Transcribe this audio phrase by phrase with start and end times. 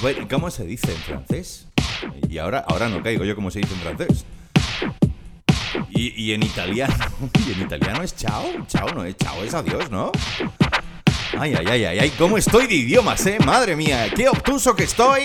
[0.00, 1.66] Bueno, ¿cómo se dice en francés?
[2.30, 4.24] Y ahora, ahora no caigo yo cómo se dice en francés.
[5.90, 6.94] Y, y en italiano.
[7.46, 8.46] ¿Y en italiano es chao?
[8.66, 10.10] Chao no es chao, es adiós, ¿no?
[11.38, 13.36] Ay, ay, ay, ay, ay, ¿cómo estoy de idiomas, eh?
[13.44, 15.22] Madre mía, qué obtuso que estoy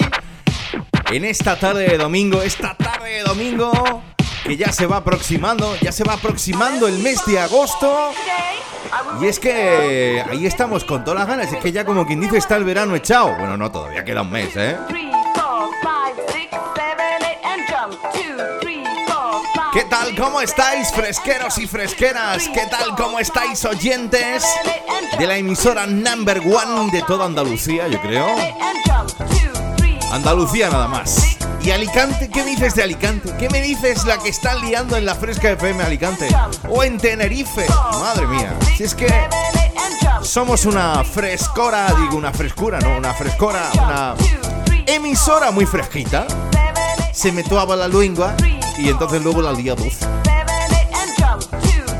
[1.11, 4.03] en esta tarde de domingo, esta tarde de domingo
[4.45, 8.11] que ya se va aproximando, ya se va aproximando el mes de agosto.
[9.19, 12.37] Y es que ahí estamos con todas las ganas, es que ya como quien dice
[12.37, 13.35] está el verano echado.
[13.35, 14.77] Bueno, no, todavía queda un mes, ¿eh?
[19.73, 20.15] ¿Qué tal?
[20.15, 22.47] ¿Cómo estáis, fresqueros y fresqueras?
[22.47, 22.95] ¿Qué tal?
[22.95, 24.45] ¿Cómo estáis, oyentes
[25.17, 28.27] de la emisora number one de toda Andalucía, yo creo?
[30.15, 31.37] Andalucía nada más.
[31.61, 32.30] ¿Y Alicante?
[32.30, 33.33] ¿Qué dices de Alicante?
[33.37, 36.30] ¿Qué me dices la que están liando en la Fresca FM Alicante?
[36.70, 37.65] O en Tenerife.
[37.99, 38.55] Madre mía.
[38.77, 39.14] Si es que
[40.21, 44.15] somos una frescora, digo una frescura, no, una frescora, una
[44.86, 46.26] emisora muy fresquita.
[47.11, 48.36] Se me tuaba la lengua
[48.77, 50.24] y entonces luego la día 12.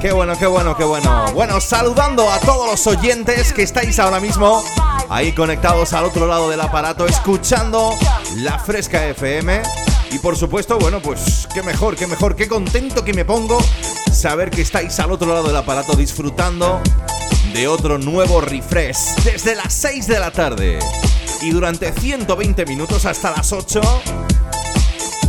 [0.02, 1.26] Qué bueno, qué bueno, qué bueno.
[1.34, 4.64] Bueno, saludando a todos los oyentes que estáis ahora mismo
[5.10, 7.94] ahí conectados al otro lado del aparato, escuchando
[8.38, 9.62] la Fresca FM.
[10.12, 13.58] Y por supuesto, bueno, pues qué mejor, qué mejor, qué contento que me pongo
[14.12, 16.82] saber que estáis al otro lado del aparato disfrutando
[17.54, 20.80] de otro nuevo refresh desde las 6 de la tarde.
[21.42, 23.82] Y durante 120 minutos hasta las 8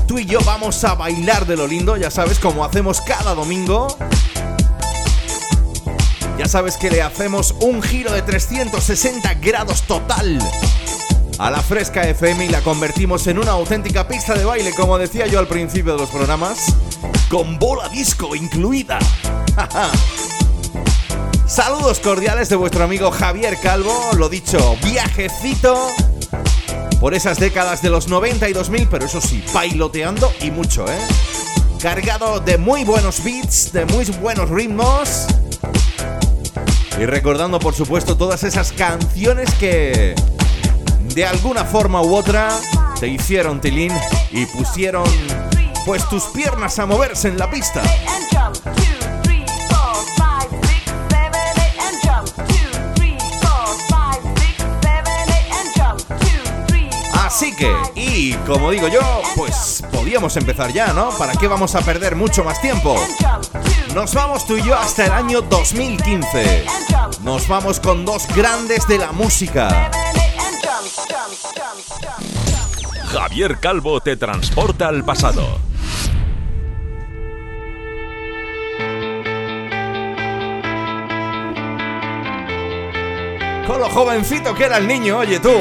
[0.06, 3.88] tú y yo vamos a bailar de lo lindo, ya sabes, como hacemos cada domingo.
[6.38, 10.38] Ya sabes que le hacemos un giro de 360 grados total
[11.38, 15.26] a la fresca FM y la convertimos en una auténtica pista de baile, como decía
[15.26, 16.74] yo al principio de los programas,
[17.30, 18.98] con bola disco incluida.
[21.46, 25.88] Saludos cordiales de vuestro amigo Javier Calvo, lo dicho, viajecito
[27.00, 30.98] por esas décadas de los 90 y 2000, pero eso sí, bailoteando y mucho, ¿eh?
[31.80, 35.26] Cargado de muy buenos beats, de muy buenos ritmos.
[36.98, 40.14] Y recordando, por supuesto, todas esas canciones que
[41.14, 42.48] de alguna forma u otra
[42.98, 43.92] te hicieron tilín
[44.30, 45.04] y pusieron
[45.84, 47.82] pues tus piernas a moverse en la pista.
[57.14, 59.00] Así que, y como digo yo,
[59.36, 61.10] pues podíamos empezar ya, ¿no?
[61.18, 62.96] ¿Para qué vamos a perder mucho más tiempo?
[63.96, 66.66] Nos vamos tú y yo hasta el año 2015.
[67.22, 69.90] Nos vamos con dos grandes de la música.
[73.10, 75.58] Javier Calvo te transporta al pasado.
[83.66, 85.54] Con lo jovencito que era el niño, oye tú.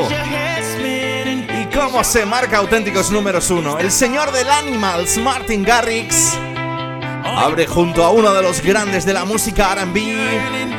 [1.58, 3.80] Y cómo se marca auténticos números uno.
[3.80, 6.38] El señor del Animals, Martin Garrix,
[7.26, 9.98] abre junto a uno de los grandes de la música RB,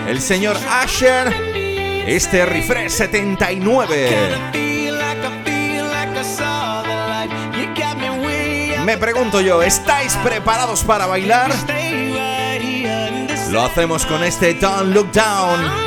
[0.09, 1.33] el señor Asher,
[2.07, 4.53] este refresh 79.
[8.85, 11.51] Me pregunto yo, ¿estáis preparados para bailar?
[13.51, 15.87] Lo hacemos con este Don't Look Down.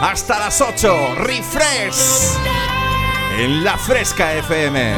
[0.00, 2.34] Hasta las 8, refresh.
[3.38, 4.96] en la Fresca FM.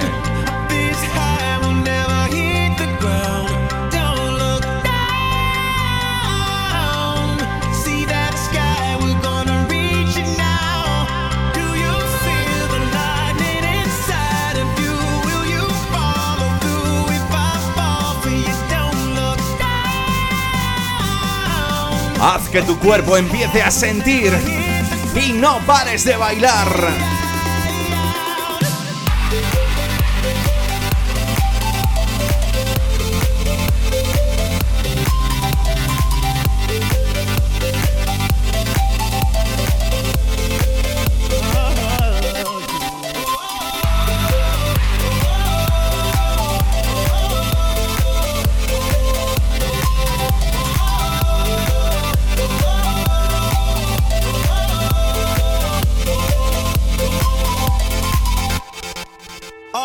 [22.29, 24.33] Haz que tu cuerpo empiece a sentir
[25.15, 27.16] y no pares de bailar.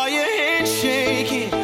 [0.08, 1.61] your hands shaking.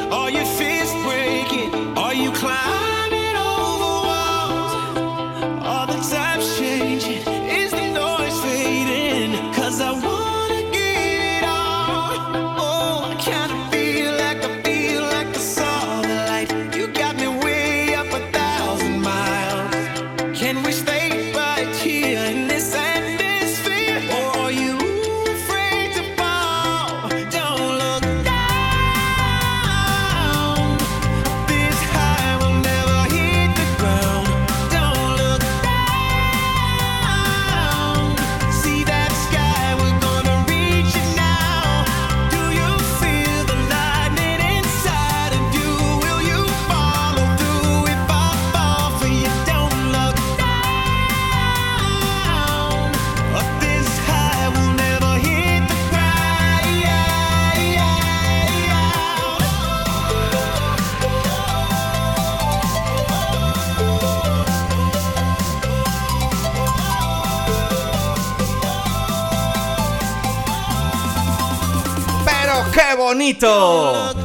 [73.09, 74.18] Bonito.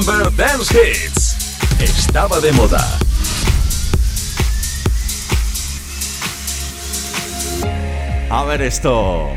[0.00, 1.36] Remember Dance Hits.
[1.78, 2.82] Estaba de moda.
[8.30, 9.28] A ver esto.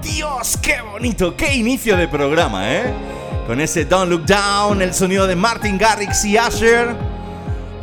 [0.00, 2.94] Dios, qué bonito, qué inicio de programa, ¿eh?
[3.46, 6.96] Con ese Don't Look Down, el sonido de Martin Garrix y Asher.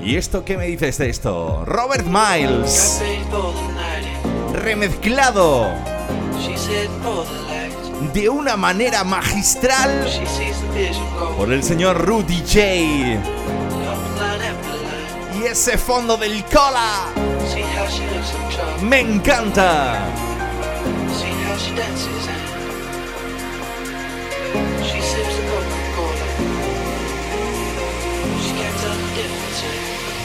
[0.04, 1.64] ¿Y esto qué me dices de esto?
[1.66, 3.02] Robert Miles.
[4.54, 5.70] Remezclado
[8.14, 10.06] de una manera magistral
[11.38, 12.60] por el señor Rudy J.
[15.40, 17.06] Y ese fondo del cola
[18.82, 20.08] me encanta.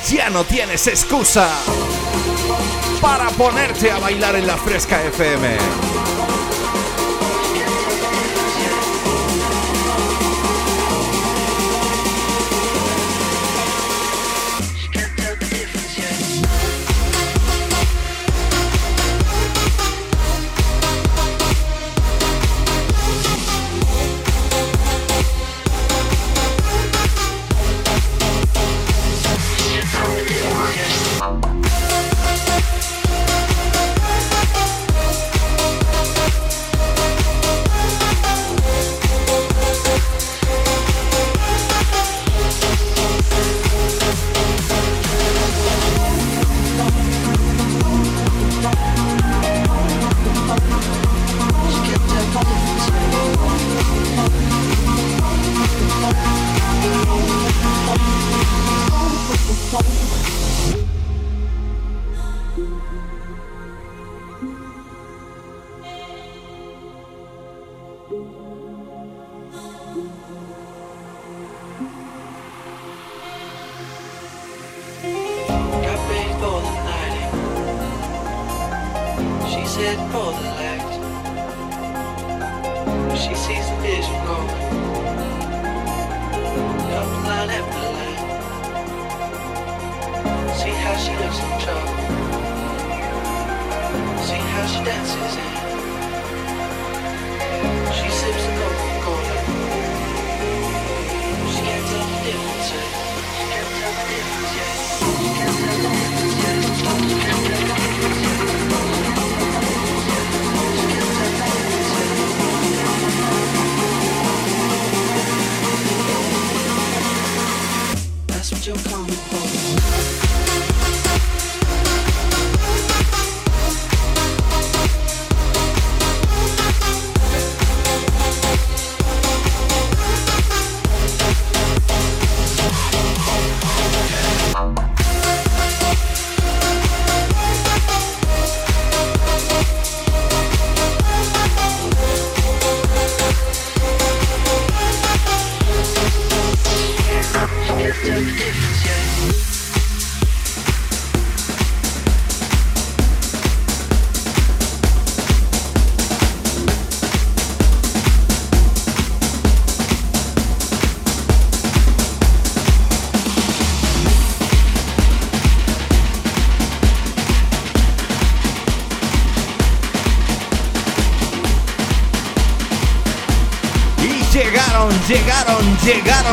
[0.08, 1.48] Ya no tienes excusa
[3.00, 6.25] para ponerte a bailar en la fresca FM.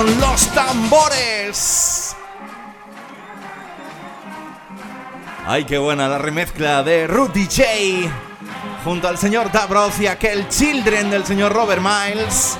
[0.03, 2.15] Los tambores.
[5.45, 7.63] Ay, qué buena la remezcla de Rudy J.
[8.83, 12.57] Junto al señor Dabrov y aquel Children del señor Robert Miles.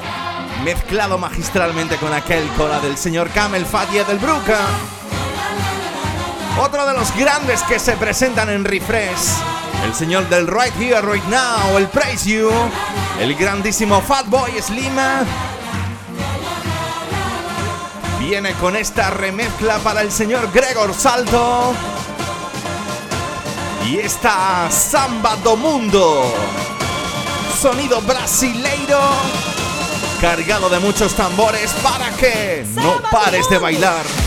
[0.63, 4.43] Mezclado magistralmente con aquel cola del señor Camel Fat y Edelbrook.
[6.59, 9.39] Otro de los grandes que se presentan en Refresh.
[9.85, 12.49] El señor del Right Here, Right Now, el Praise You.
[13.19, 14.97] El grandísimo Fatboy Slim.
[18.25, 21.73] Viene con esta remezcla para el señor Gregor Salto.
[23.85, 26.33] Y esta Samba do Mundo.
[27.61, 29.01] Sonido brasileiro.
[30.21, 34.22] Cargado de muchos tambores para que no pares de bailar.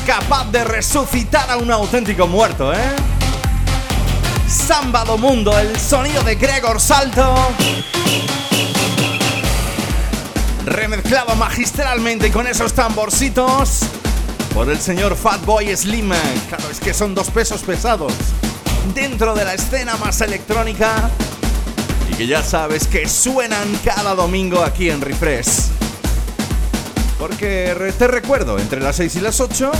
[0.00, 2.78] Capaz de resucitar a un auténtico muerto, ¿eh?
[4.48, 7.34] Samba do Mundo, el sonido de Gregor Salto.
[10.64, 13.80] Remezclado magistralmente con esos tamborcitos
[14.54, 16.12] por el señor Fatboy Slim.
[16.48, 18.12] Claro, es que son dos pesos pesados
[18.94, 21.10] dentro de la escena más electrónica
[22.10, 25.71] y que ya sabes que suenan cada domingo aquí en Refresh.
[27.22, 29.70] Porque te recuerdo, entre las 6 y las 8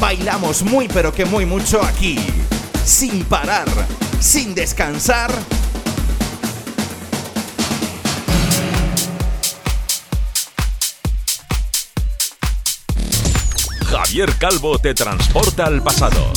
[0.00, 2.16] bailamos muy pero que muy mucho aquí
[2.84, 3.66] sin parar,
[4.20, 5.32] sin descansar.
[13.90, 16.32] Javier Calvo te transporta al pasado.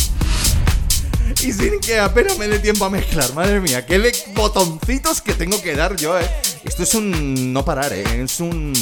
[1.43, 5.62] Y sin que apenas me dé tiempo a mezclar, madre mía, qué botoncitos que tengo
[5.62, 6.27] que dar yo, eh.
[6.63, 8.24] Esto es un no parar, eh.
[8.24, 8.74] Es un.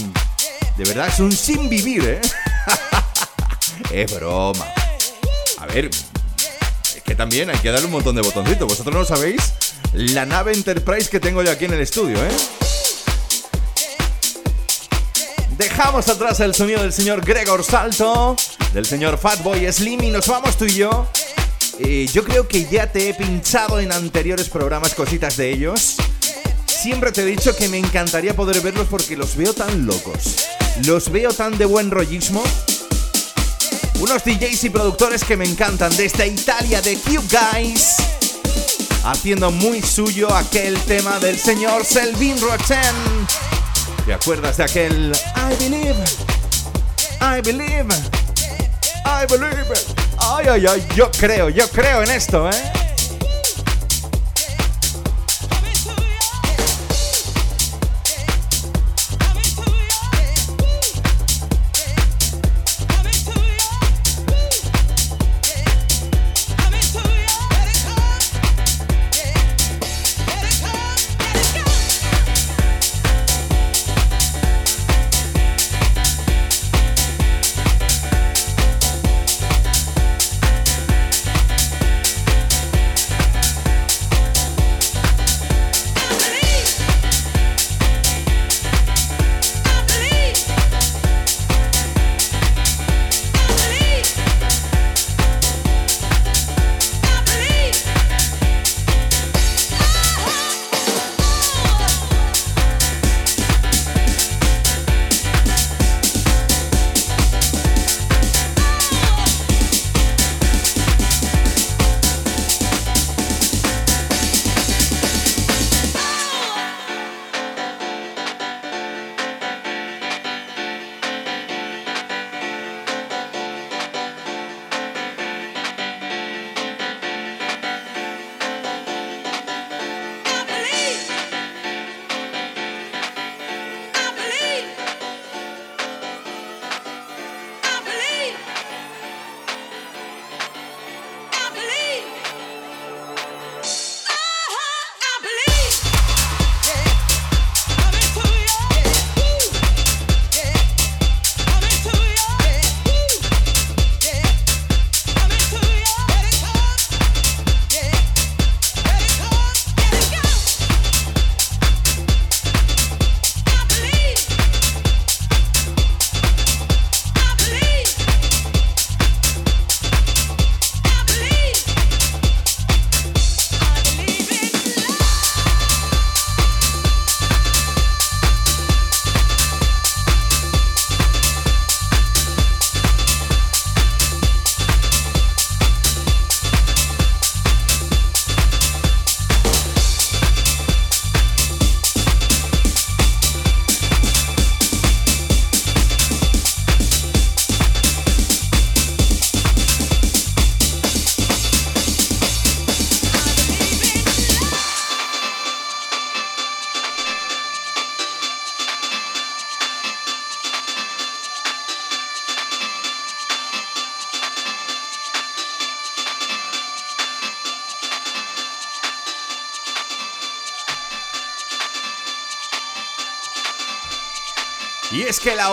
[0.78, 2.22] De verdad, es un sin vivir, eh.
[3.92, 4.66] es broma.
[5.60, 8.68] A ver, es que también hay que darle un montón de botoncitos.
[8.68, 9.54] Vosotros no sabéis
[9.94, 12.32] la nave Enterprise que tengo yo aquí en el estudio, ¿eh?
[15.58, 18.36] Dejamos atrás el sonido del señor Gregor Salto,
[18.74, 21.08] del señor Fatboy Slim y nos vamos tú y yo.
[21.80, 25.96] Eh, yo creo que ya te he pinchado en anteriores programas cositas de ellos.
[26.86, 30.46] Siempre te he dicho que me encantaría poder verlos porque los veo tan locos.
[30.86, 32.44] Los veo tan de buen rollismo.
[34.02, 37.96] Unos DJs y productores que me encantan desde Italia de Cube Guys.
[39.04, 42.78] Haciendo muy suyo aquel tema del señor Selvin Rochen.
[44.06, 46.04] ¿Te acuerdas de aquel I believe?
[47.20, 47.96] I believe.
[49.06, 49.74] I believe.
[50.20, 52.85] Ay, ay, ay, yo creo, yo creo en esto, ¿eh?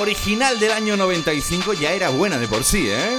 [0.03, 3.19] Original del año 95 ya era buena de por sí, ¿eh?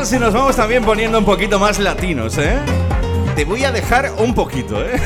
[0.07, 2.57] Si nos vamos también poniendo un poquito más latinos, eh?
[3.35, 4.93] Te voy a dejar un poquito, eh.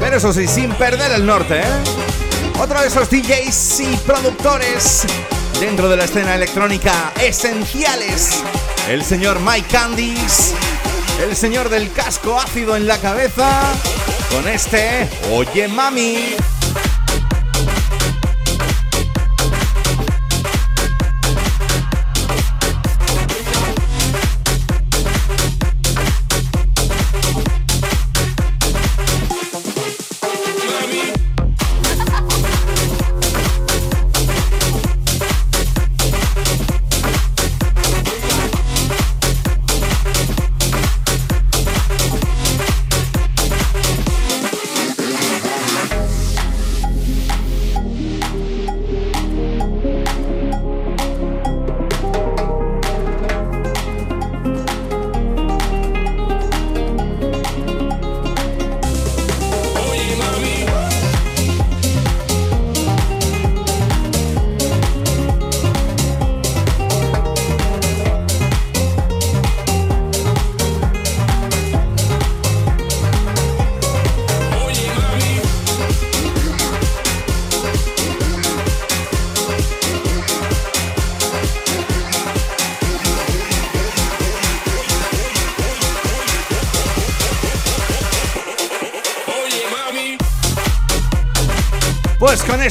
[0.00, 1.64] Pero eso sí, sin perder el norte, eh.
[2.58, 5.04] Otro de esos DJs y productores
[5.60, 8.42] dentro de la escena electrónica esenciales.
[8.88, 10.54] El señor Mike Candice,
[11.22, 13.60] el señor del casco ácido en la cabeza,
[14.30, 16.34] con este Oye Mami.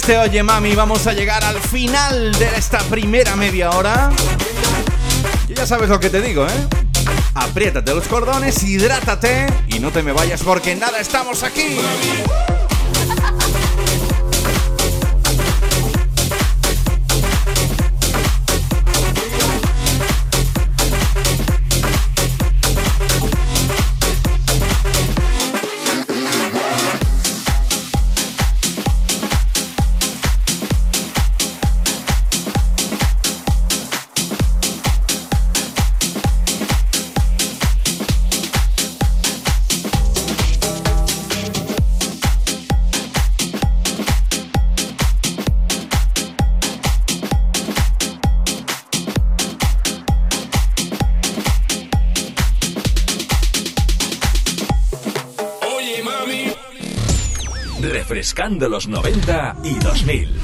[0.01, 4.09] Este Oye Mami vamos a llegar al final de esta primera media hora.
[5.47, 6.67] Y ya sabes lo que te digo, ¿eh?
[7.35, 11.77] Apriétate los cordones, hidrátate y no te me vayas porque nada, estamos aquí.
[58.41, 60.39] Refrescando los 90 y 2000.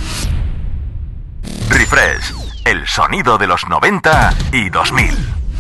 [1.68, 2.32] Refresh,
[2.64, 5.18] el sonido de los 90 y 2000.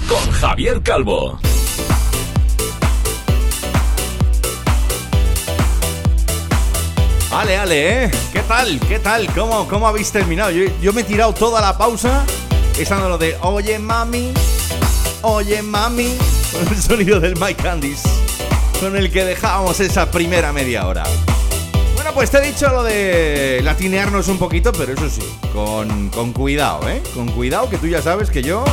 [0.07, 1.39] Con Javier Calvo.
[7.31, 8.11] Ale, Ale, ¿eh?
[8.31, 8.79] ¿Qué tal?
[8.81, 9.25] ¿Qué tal?
[9.33, 10.51] ¿Cómo, cómo habéis terminado?
[10.51, 12.23] Yo, yo me he tirado toda la pausa
[12.77, 14.31] estando lo de Oye mami,
[15.23, 16.15] oye mami,
[16.51, 18.07] con el sonido del Mike Candice,
[18.79, 21.03] con el que dejábamos esa primera media hora.
[22.17, 25.21] Pues te he dicho lo de latinearnos un poquito, pero eso sí,
[25.53, 26.99] con, con cuidado, ¿eh?
[27.13, 28.65] Con cuidado, que tú ya sabes que yo...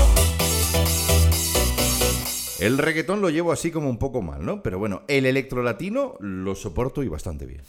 [2.59, 4.63] El reggaetón lo llevo así como un poco mal, ¿no?
[4.63, 7.61] Pero bueno, el electro latino lo soporto y bastante bien.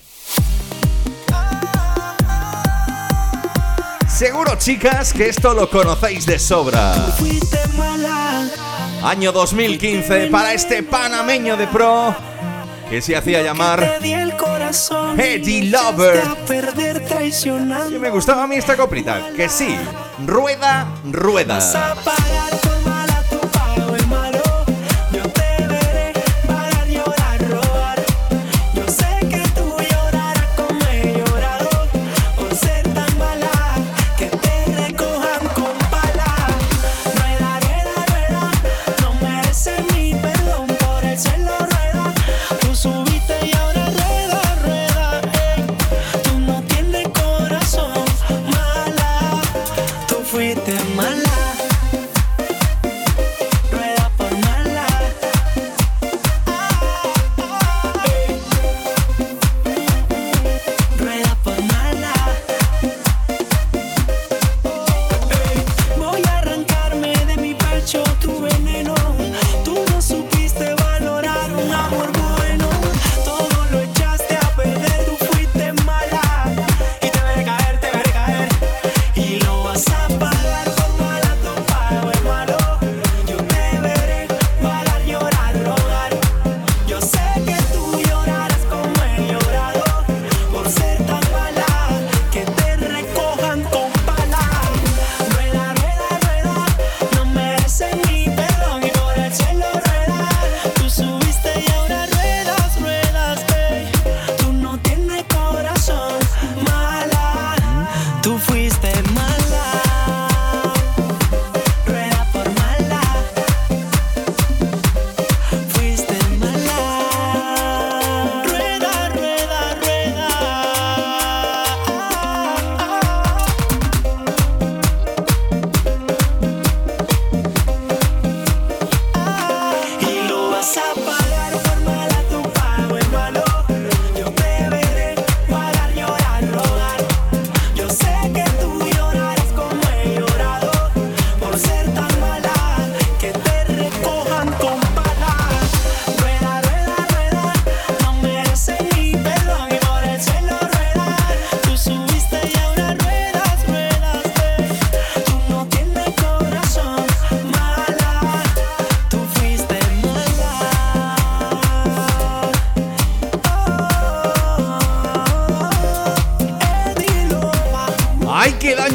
[4.07, 6.95] Seguro, chicas, que esto lo conocéis de sobra.
[9.03, 12.15] Año 2015 para este panameño de pro
[12.89, 13.99] que se hacía llamar
[15.17, 16.21] Eddie Lover.
[17.89, 19.75] Y me gustaba a mí esta coprita, que sí,
[20.25, 21.59] rueda, rueda.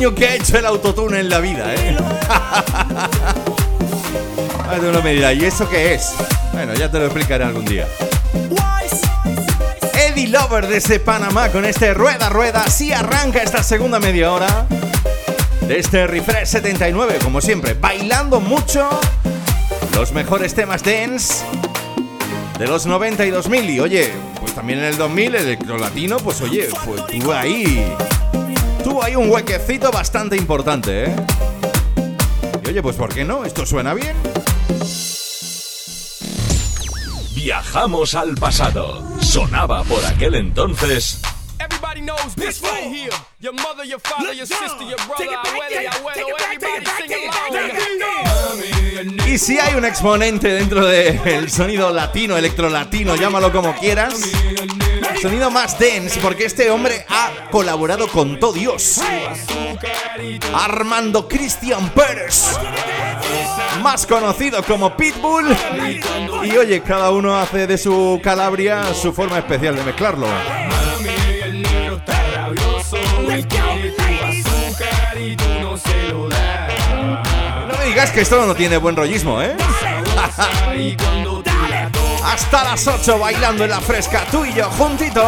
[0.01, 1.95] daño que ha hecho el autotune en la vida, ¿eh?
[4.67, 6.15] Ah, no me dirá, ¿y eso qué es?
[6.53, 7.87] Bueno, ya te lo explicaré algún día.
[9.93, 12.63] Eddie Lover desde Panamá con este rueda, rueda.
[12.65, 14.67] Así arranca esta segunda media hora
[15.63, 18.89] de este Refresh 79, como siempre, bailando mucho
[19.95, 21.45] los mejores temas dance
[22.61, 23.71] de los 90 y 2000.
[23.71, 27.93] Y oye, pues también en el 2000, el electro latino, pues oye, pues tú ahí
[29.01, 31.17] hubo ahí un huequecito bastante importante, ¿eh?
[32.65, 33.45] Y oye, pues ¿por qué no?
[33.45, 34.17] ¿Esto suena bien?
[37.35, 39.03] Viajamos al pasado.
[39.21, 41.21] Sonaba por aquel entonces.
[49.27, 54.15] Y si hay un exponente dentro del sonido latino, electrolatino, llámalo como quieras,
[55.21, 59.03] Sonido más dense porque este hombre ha colaborado con todo Dios.
[60.55, 62.59] Armando Christian Pérez.
[63.83, 65.55] Más conocido como Pitbull.
[66.43, 70.27] Y oye, cada uno hace de su Calabria su forma especial de mezclarlo.
[77.69, 79.55] No me digas que esto no tiene buen rollismo, ¿eh?
[82.25, 85.25] Hasta las 8 bailando en la fresca, tú y yo juntitos.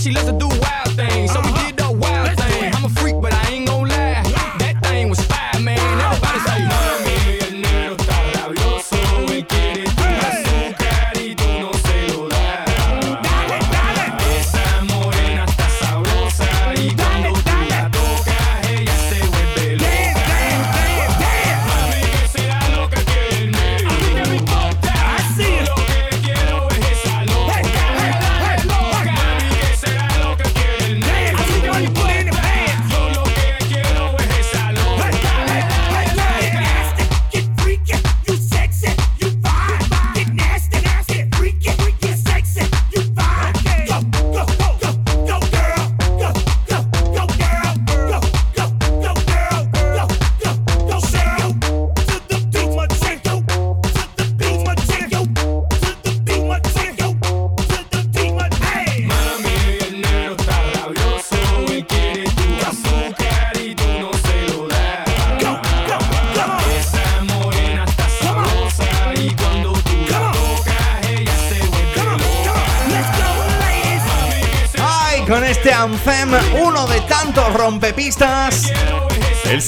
[0.00, 0.59] she loves to do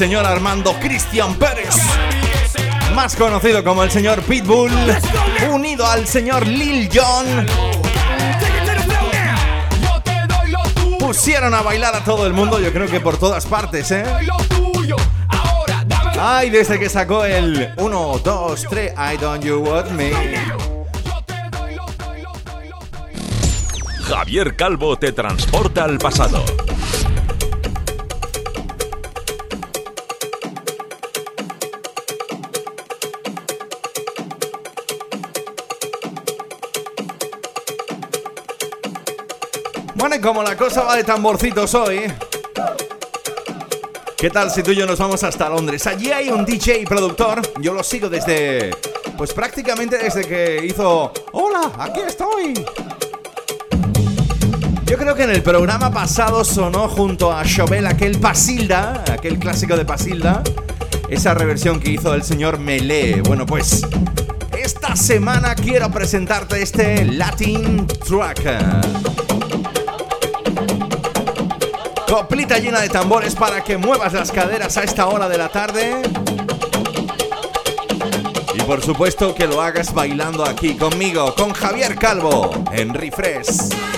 [0.02, 1.76] señor Armando Cristian Pérez,
[2.92, 4.72] más conocido como el señor Pitbull,
[5.52, 7.46] unido al señor Lil Jon,
[10.98, 14.04] pusieron a bailar a todo el mundo, yo creo que por todas partes, ¿eh?
[16.18, 20.10] Ay, desde que sacó el 1, 2, 3, I don't you want me.
[24.02, 26.44] Javier Calvo te transporta al pasado.
[40.22, 42.00] como la cosa va de tamborcitos hoy.
[44.16, 45.84] ¿Qué tal si tú y yo nos vamos hasta Londres?
[45.88, 48.70] Allí hay un DJ y productor, yo lo sigo desde,
[49.18, 52.54] pues prácticamente desde que hizo, hola, aquí estoy.
[54.84, 59.76] Yo creo que en el programa pasado sonó junto a Chauvel aquel Pasilda, aquel clásico
[59.76, 60.44] de Pasilda,
[61.08, 63.22] esa reversión que hizo el señor Melee.
[63.22, 63.82] Bueno, pues
[64.56, 69.21] esta semana quiero presentarte este Latin Track.
[72.12, 76.02] Coplita llena de tambores para que muevas las caderas a esta hora de la tarde.
[78.52, 83.91] Y por supuesto que lo hagas bailando aquí conmigo, con Javier Calvo, en Refresh.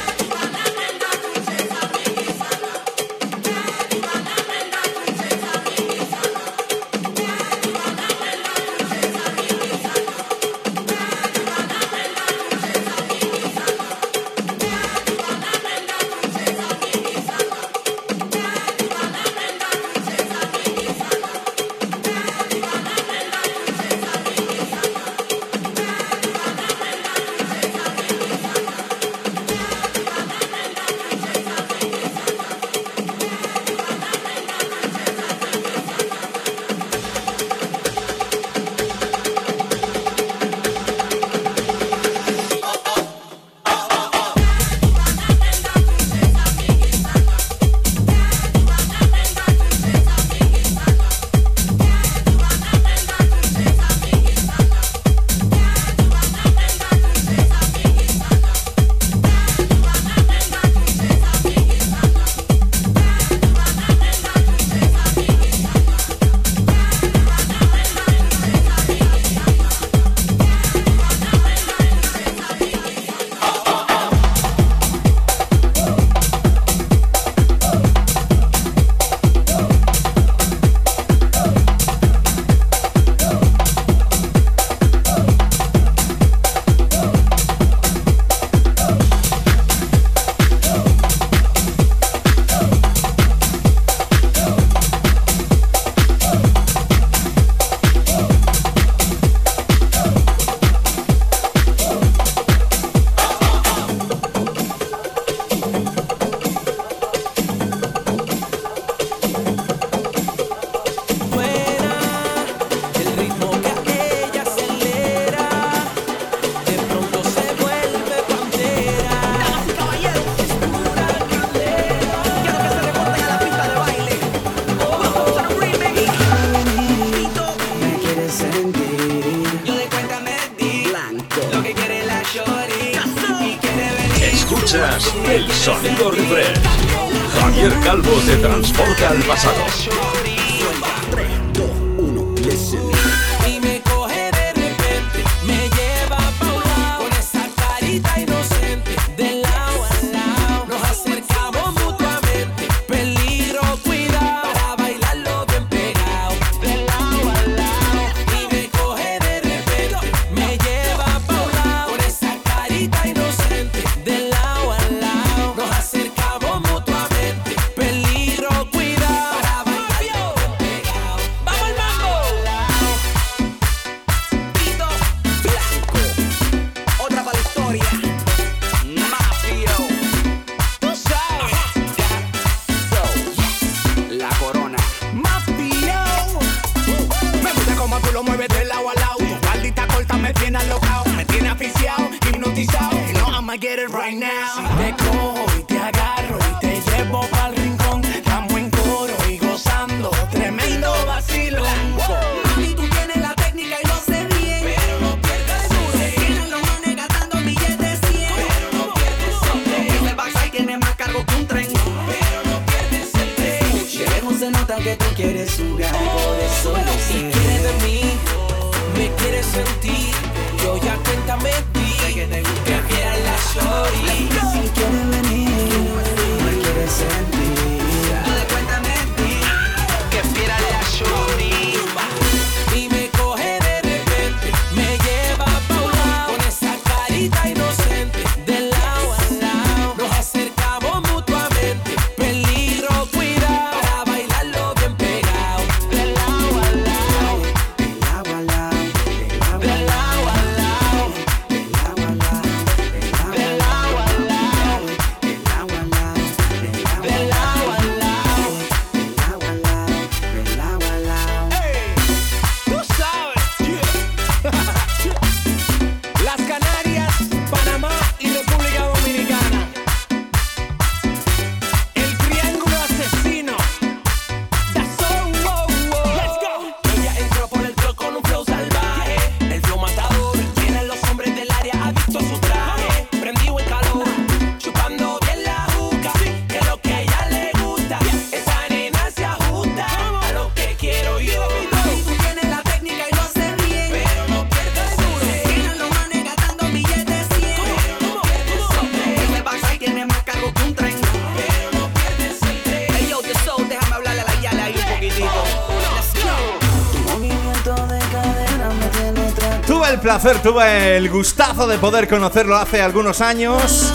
[310.33, 313.93] Tuve el gustazo de poder conocerlo hace algunos años.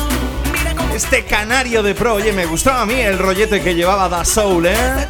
[0.93, 4.67] Este canario de pro, oye, me gustaba a mí el rollete que llevaba Da Soul,
[4.67, 5.07] ¿eh?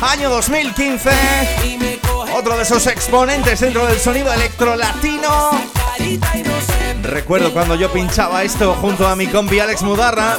[0.00, 1.10] Año 2015.
[2.34, 5.52] Otro de esos exponentes dentro del sonido electro latino.
[7.02, 10.36] Recuerdo cuando yo pinchaba esto junto a mi compi Alex Mudarra.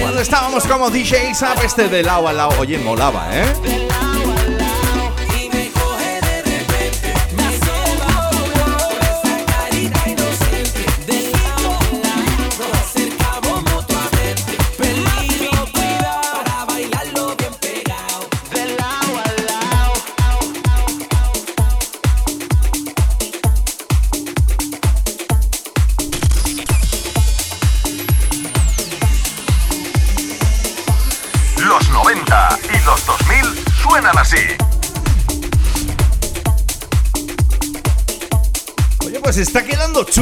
[0.00, 2.54] Cuando estábamos como DJs up este de lado a lado.
[2.60, 3.79] Oye, molaba, ¿eh?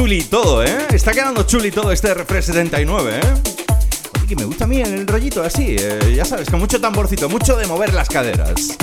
[0.09, 0.87] Chuli todo, ¿eh?
[0.91, 4.27] Está quedando chuli todo este Refresh 79, ¿eh?
[4.27, 7.55] Que me gusta a mí el rollito así, eh, ya sabes, con mucho tamborcito, mucho
[7.55, 8.75] de mover las caderas.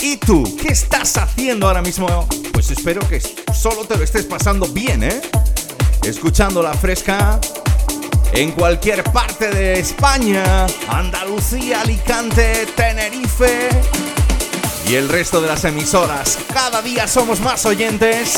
[0.00, 0.42] ¿Y tú?
[0.60, 2.26] ¿Qué estás haciendo ahora mismo?
[2.52, 3.22] Pues espero que
[3.54, 5.20] solo te lo estés pasando bien, ¿eh?
[6.02, 7.38] Escuchando la fresca
[8.32, 13.68] en cualquier parte de España, Andalucía, Alicante, Tenerife
[14.88, 16.36] y el resto de las emisoras.
[16.52, 18.34] Cada día somos más oyentes.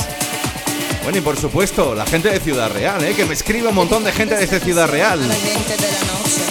[1.03, 3.15] Bueno, y por supuesto, la gente de Ciudad Real, ¿eh?
[3.15, 5.27] que me escribe un montón de gente desde Ciudad Real.
[5.27, 6.43] La gente de la noche.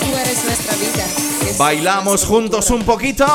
[0.00, 1.06] Tú eres nuestra vida.
[1.44, 3.26] que Bailamos juntos un poquito.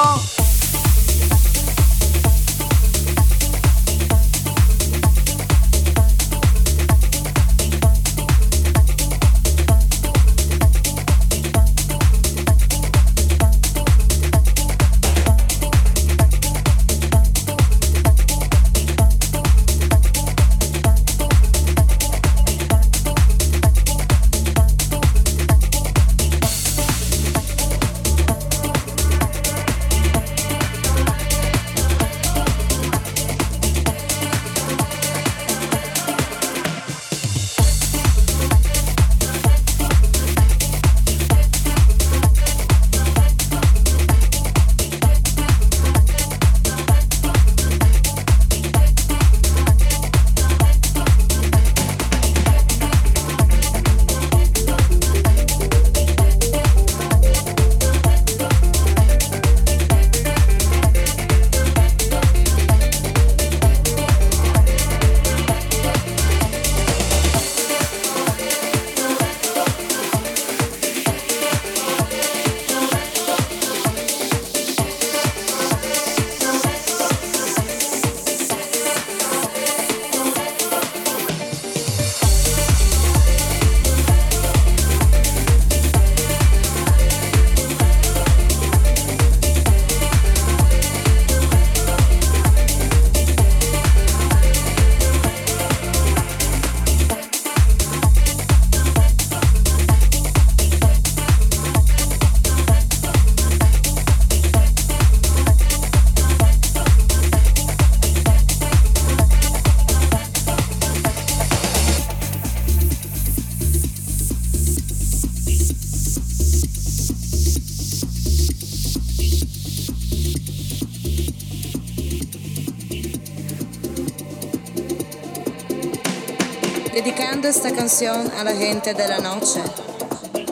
[127.86, 129.62] Canción a la gente de la noche.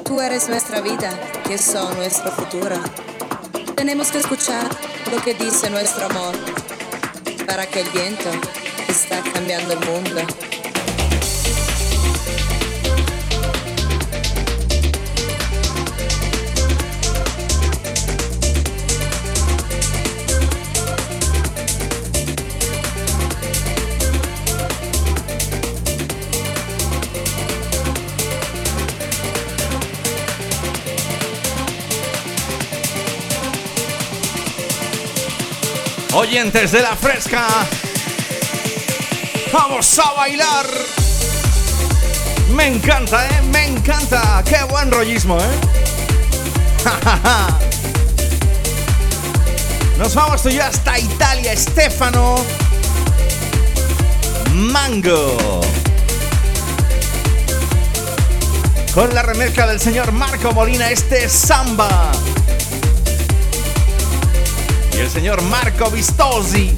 [0.05, 1.09] Tú eres nuestra vida,
[1.47, 2.75] que son nuestro futuro.
[3.75, 4.63] Tenemos que escuchar
[5.11, 6.35] lo que dice nuestro amor,
[7.47, 8.29] para que el viento
[8.87, 10.21] está cambiando el mundo.
[36.33, 37.45] Oyentes de la fresca.
[39.53, 40.65] Vamos a bailar.
[42.55, 43.41] Me encanta, ¿eh?
[43.51, 44.43] Me encanta.
[44.43, 45.59] Qué buen rollismo, ¿eh?
[49.99, 52.37] Nos vamos tú y yo hasta Italia, Stefano.
[54.53, 55.61] Mango.
[58.95, 62.11] Con la remezcla del señor Marco Molina, este es samba.
[64.95, 66.73] Y el señor Marco Vistosi.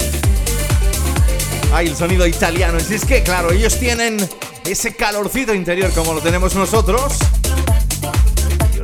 [1.73, 2.77] Ay, el sonido italiano.
[2.89, 4.17] Y es que, claro, ellos tienen
[4.65, 7.17] ese calorcito interior como lo tenemos nosotros.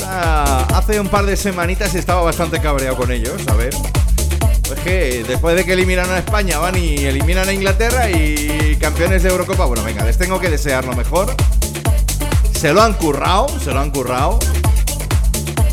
[0.07, 3.73] Hace un par de semanitas estaba bastante cabreado con ellos, a ver.
[4.67, 9.23] Pues que después de que eliminan a España van y eliminan a Inglaterra y campeones
[9.23, 11.34] de Eurocopa, bueno, venga, les tengo que desear lo mejor.
[12.57, 14.39] Se lo han currado, se lo han currado.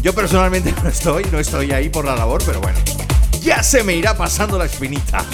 [0.02, 2.78] Yo personalmente no estoy, no estoy ahí por la labor, pero bueno.
[3.42, 5.24] Ya se me irá pasando la espinita.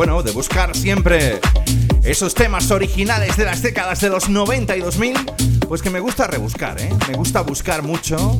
[0.00, 1.40] Bueno, de buscar siempre
[2.02, 5.14] esos temas originales de las décadas de los 90 y 2000,
[5.68, 6.88] pues que me gusta rebuscar, ¿eh?
[7.06, 8.38] Me gusta buscar mucho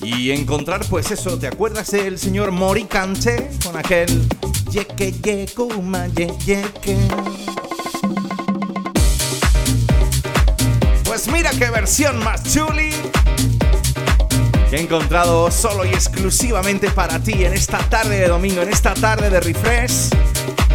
[0.00, 4.26] y encontrar, pues eso, ¿te acuerdas del señor Moricante con aquel
[4.70, 6.32] Yeke Yekuma Ye?
[11.04, 12.90] Pues mira qué versión más chuli
[14.72, 18.94] que he encontrado solo y exclusivamente para ti en esta tarde de domingo, en esta
[18.94, 20.08] tarde de refresh,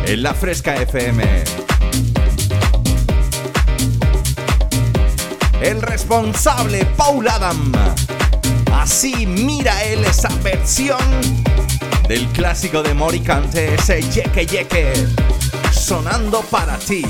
[0.06, 1.24] en la Fresca FM.
[5.64, 7.72] El responsable Paul Adam.
[8.72, 11.00] Así mira él esa versión
[12.08, 14.94] del clásico de Moricante, ese Yeke Yeke,
[15.72, 17.04] sonando para ti.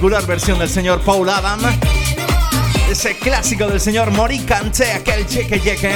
[0.00, 1.60] Particular versión del señor Paul Adam,
[2.90, 5.94] ese clásico del señor Moricante, aquel cheque cheque,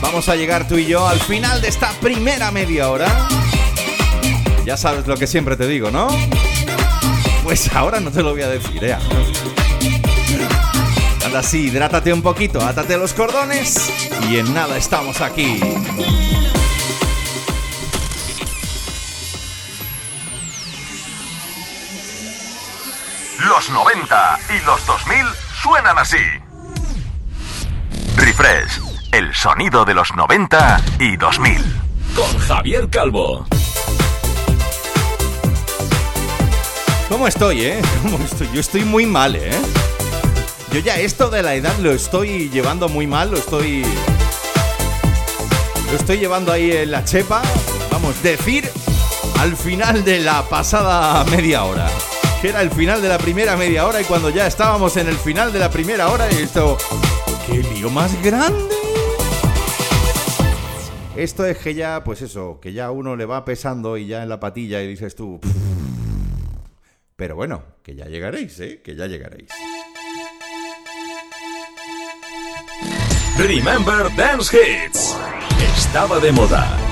[0.00, 3.08] vamos a llegar tú y yo al final de esta primera media hora.
[4.64, 6.06] Ya sabes lo que siempre te digo, ¿no?
[7.42, 8.96] Pues ahora no te lo voy a decir, ¿eh?
[11.26, 13.90] Anda así, hidrátate un poquito, átate los cordones
[14.30, 15.58] y en nada estamos aquí.
[26.04, 26.18] Así.
[28.16, 28.78] Refresh,
[29.12, 31.64] el sonido de los 90 y 2000.
[32.14, 33.46] Con Javier Calvo.
[37.08, 37.82] ¿Cómo estoy, eh?
[38.02, 38.50] ¿Cómo estoy?
[38.52, 39.50] Yo estoy muy mal, eh.
[40.72, 43.82] Yo ya esto de la edad lo estoy llevando muy mal, lo estoy.
[45.90, 47.40] Lo estoy llevando ahí en la chepa.
[47.90, 48.70] Vamos, decir
[49.38, 51.88] al final de la pasada media hora.
[52.44, 55.16] Que era el final de la primera media hora y cuando ya estábamos en el
[55.16, 56.76] final de la primera hora y esto.
[57.46, 58.68] ¡Qué lío más grande!
[61.16, 64.28] Esto es que ya, pues eso, que ya uno le va pesando y ya en
[64.28, 65.40] la patilla y dices tú.
[67.16, 68.82] Pero bueno, que ya llegaréis, ¿eh?
[68.84, 69.48] Que ya llegaréis.
[73.38, 75.16] Remember Dance Hits.
[75.78, 76.83] Estaba de moda.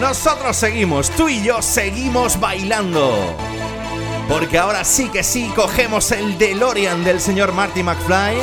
[0.00, 3.36] Nosotros seguimos, tú y yo seguimos bailando.
[4.28, 8.36] Porque ahora sí que sí cogemos el DeLorean del señor Marty McFly.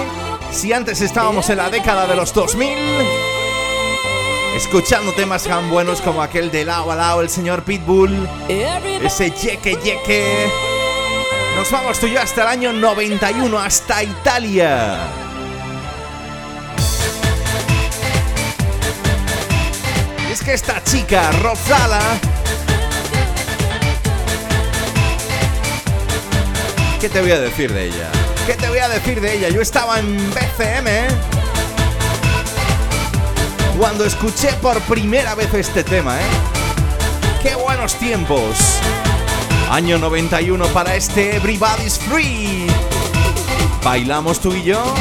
[0.52, 2.78] Si antes estábamos en la década de los 2000,
[4.58, 9.78] escuchando temas tan buenos como aquel de Lao a Lao, el señor Pitbull, ese Yeke
[9.82, 10.50] Yeke.
[11.56, 15.00] Nos vamos tú y yo hasta el año 91, hasta Italia.
[20.46, 22.00] Que esta chica, Rosala,
[27.02, 28.12] ¿qué te voy a decir de ella?
[28.46, 29.50] ¿Qué te voy a decir de ella?
[29.50, 31.08] Yo estaba en BCM ¿eh?
[33.80, 36.30] cuando escuché por primera vez este tema, ¿eh?
[37.42, 38.80] ¡Qué buenos tiempos!
[39.72, 42.68] Año 91 para este Everybody's Free.
[43.84, 44.94] ¿Bailamos tú y yo?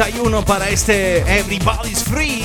[0.00, 2.42] 31 para este Everybody's Free.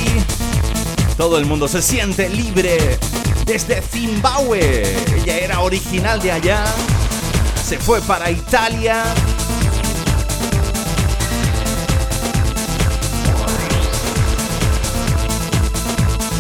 [1.15, 2.99] Todo el mundo se siente libre
[3.45, 4.83] desde Zimbabue.
[5.15, 6.65] Ella era original de allá.
[7.63, 9.05] Se fue para Italia.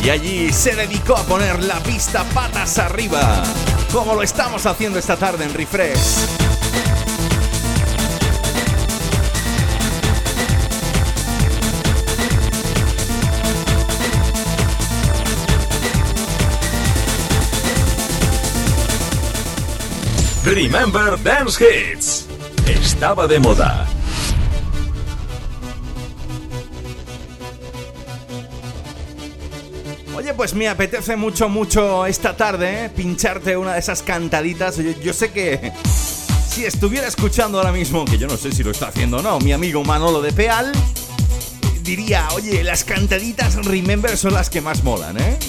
[0.03, 3.41] Y allí se dedicó a poner la pista patas arriba,
[3.93, 6.34] como lo estamos haciendo esta tarde en Refresh.
[20.45, 22.27] Remember Dance Hits.
[22.67, 23.87] Estaba de moda.
[30.15, 32.89] Oye, pues me apetece mucho, mucho esta tarde ¿eh?
[32.89, 34.77] pincharte una de esas cantaditas.
[35.03, 35.73] Yo, sé que
[36.47, 39.39] si estuviera escuchando ahora mismo, que yo no sé si lo está haciendo o no,
[39.39, 40.71] mi amigo Manolo de Peal,
[41.81, 45.39] diría, oye, las cantaditas Remember son las que más molan, ¿eh?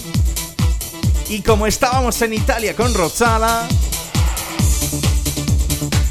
[1.29, 3.69] Y como estábamos en Italia con Rosala,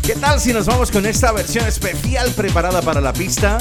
[0.05, 3.57] ¿qué tal si nos vamos con esta versión especial preparada para la pista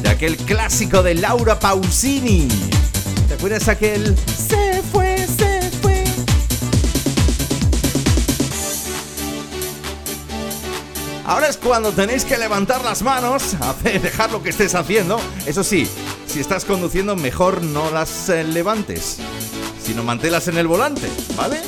[0.00, 2.48] de aquel clásico de Laura Pausini?
[3.28, 4.16] ¿Te acuerdas aquel
[4.48, 6.04] se fue, se fue?
[11.26, 15.20] Ahora es cuando tenéis que levantar las manos, hacer, dejar lo que estés haciendo.
[15.46, 15.86] Eso sí,
[16.26, 19.18] si estás conduciendo, mejor no las eh, levantes,
[19.84, 21.60] sino manténlas en el volante, ¿vale?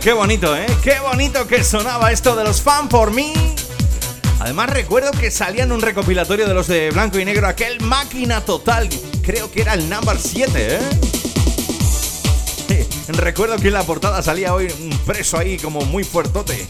[0.00, 0.66] Qué bonito, ¿eh?
[0.82, 3.32] Qué bonito que sonaba esto de los Fan for Me.
[4.38, 8.40] Además recuerdo que salía en un recopilatorio de los de blanco y negro aquel máquina
[8.42, 8.88] total.
[9.22, 10.78] Creo que era el number 7,
[12.68, 12.86] ¿eh?
[13.08, 16.64] Recuerdo que en la portada salía hoy un preso ahí como muy fuertote.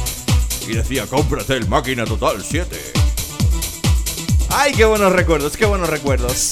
[0.68, 2.76] y decía, cómprate el Máquina Total 7.
[4.50, 6.50] Ay, qué buenos recuerdos, qué buenos recuerdos.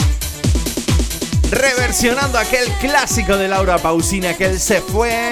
[1.50, 5.30] Reversionando aquel clásico de Laura Pausini, aquel se fue.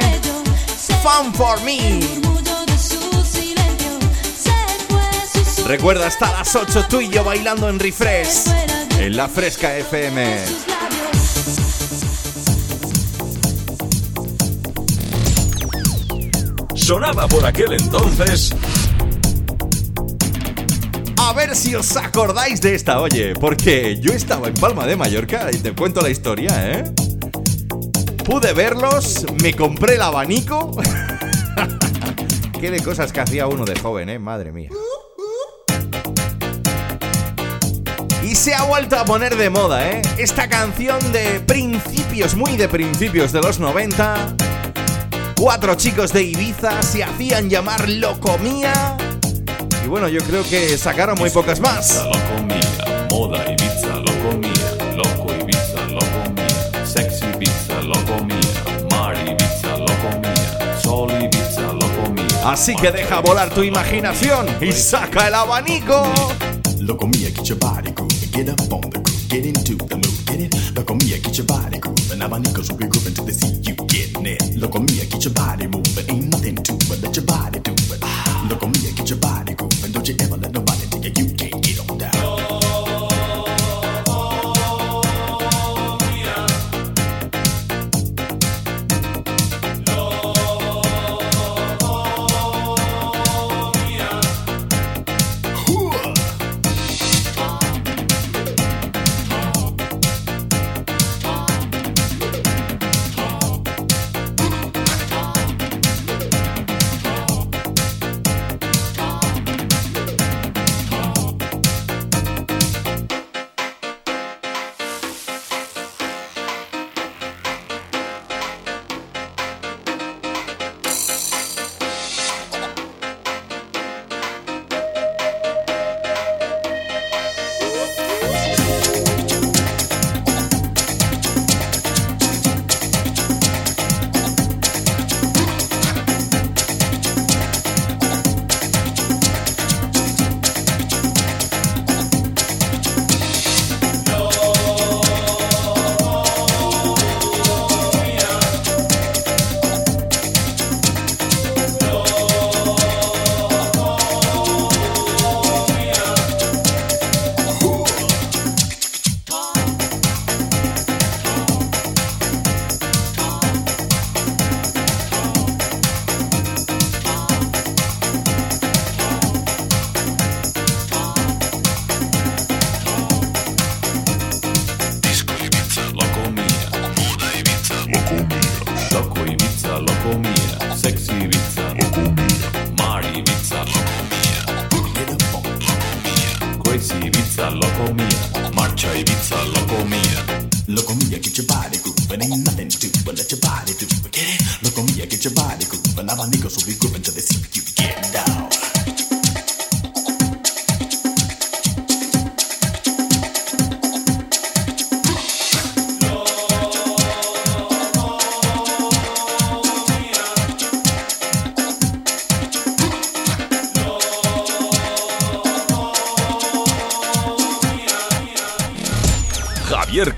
[1.05, 2.01] Fun for me.
[5.67, 8.47] Recuerda hasta las 8 tú y yo bailando en refresh.
[8.99, 10.39] En la fresca FM.
[16.75, 18.55] Sonaba por aquel entonces
[21.19, 25.51] A ver si os acordáis de esta, oye, porque yo estaba en Palma de Mallorca
[25.53, 27.04] y te cuento la historia, ¿eh?
[28.25, 30.71] Pude verlos, me compré el abanico.
[32.61, 34.19] Qué de cosas que hacía uno de joven, ¿eh?
[34.19, 34.71] Madre mía.
[38.23, 40.01] Y se ha vuelto a poner de moda, ¿eh?
[40.17, 44.35] Esta canción de principios, muy de principios de los 90.
[45.37, 48.97] Cuatro chicos de Ibiza se hacían llamar Locomía.
[49.85, 52.03] Y bueno, yo creo que sacaron muy pocas más.
[52.03, 53.45] Loco mía, moda
[62.55, 66.05] Así que deja volar tu imaginación y saca el abanico.
[66.79, 70.25] Loco mía, get your body grooving, get up on the groove, get into the mood,
[70.25, 70.55] get it.
[70.77, 74.27] Loco mía, get your body grooving, abanicos will be grooving till they see you getting
[74.27, 74.57] it.
[74.57, 77.54] Loco mía, get your body moving, ain't nothing to it, let your body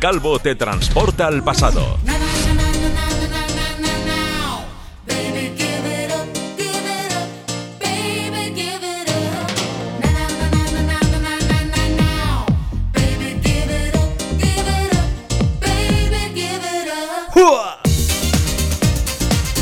[0.09, 1.99] Calvo te transporta al pasado.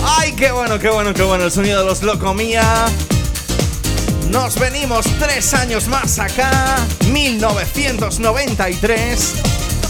[0.05, 1.45] ¡Ay, qué bueno, qué bueno, qué bueno!
[1.45, 2.85] El sonido de los Locomía.
[4.31, 6.77] Nos venimos tres años más acá,
[7.13, 9.44] 1993,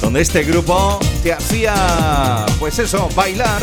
[0.05, 3.63] donde este grupo te hacía, pues eso, bailar.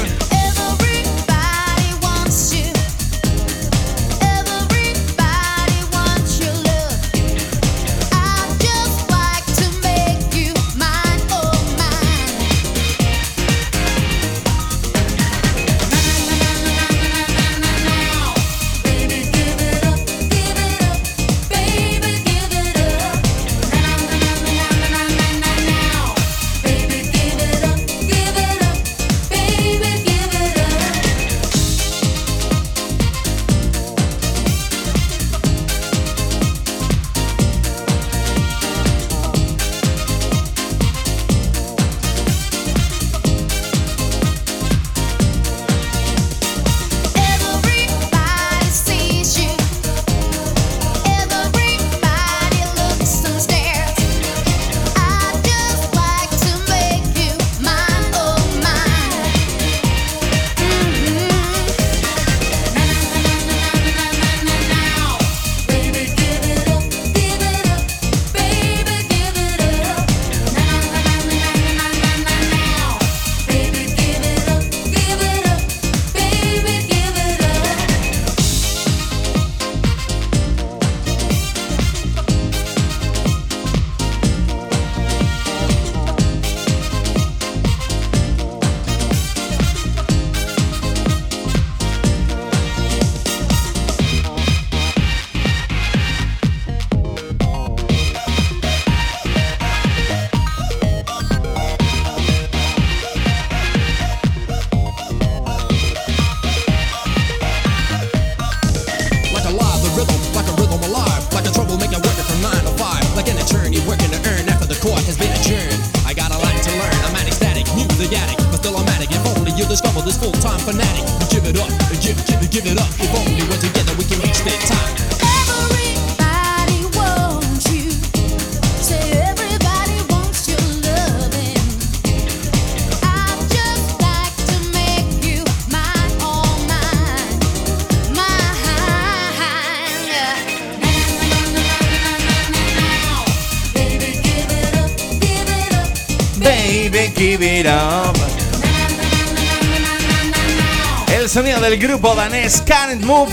[152.02, 153.32] Bodanés Can't Move.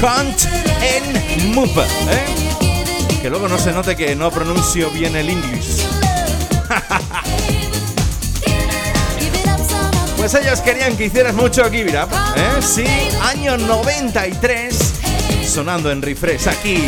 [0.00, 0.46] Can't
[0.80, 1.84] and Move.
[2.10, 3.20] ¿eh?
[3.20, 5.86] Que luego no se note que no pronuncio bien el inglés.
[10.16, 12.10] Pues ellos querían que hicieras mucho Give It Up.
[12.36, 12.60] ¿eh?
[12.60, 12.84] Sí,
[13.22, 14.92] año 93.
[15.48, 16.84] Sonando en refresh aquí.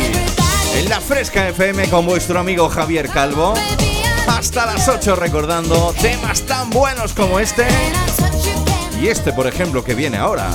[0.77, 3.55] En la Fresca FM con vuestro amigo Javier Calvo.
[4.27, 7.65] Hasta las 8 recordando temas tan buenos como este
[9.03, 10.49] y este, por ejemplo, que viene ahora.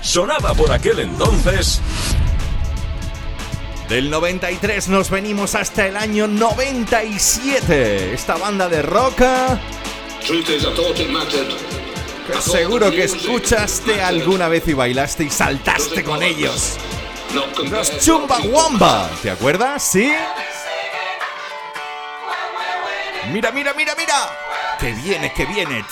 [0.00, 1.80] Sonaba por aquel entonces.
[3.88, 8.12] Del 93 nos venimos hasta el año 97.
[8.12, 9.20] Esta banda de rock.
[9.20, 9.60] ¿ah?
[12.40, 16.76] Seguro que escuchaste alguna vez y bailaste y saltaste con ellos.
[17.34, 19.10] Los Chumbawamba.
[19.22, 19.82] ¿Te acuerdas?
[19.82, 20.12] Sí.
[23.32, 24.14] Mira, mira, mira, mira.
[24.78, 25.84] Que viene, que viene.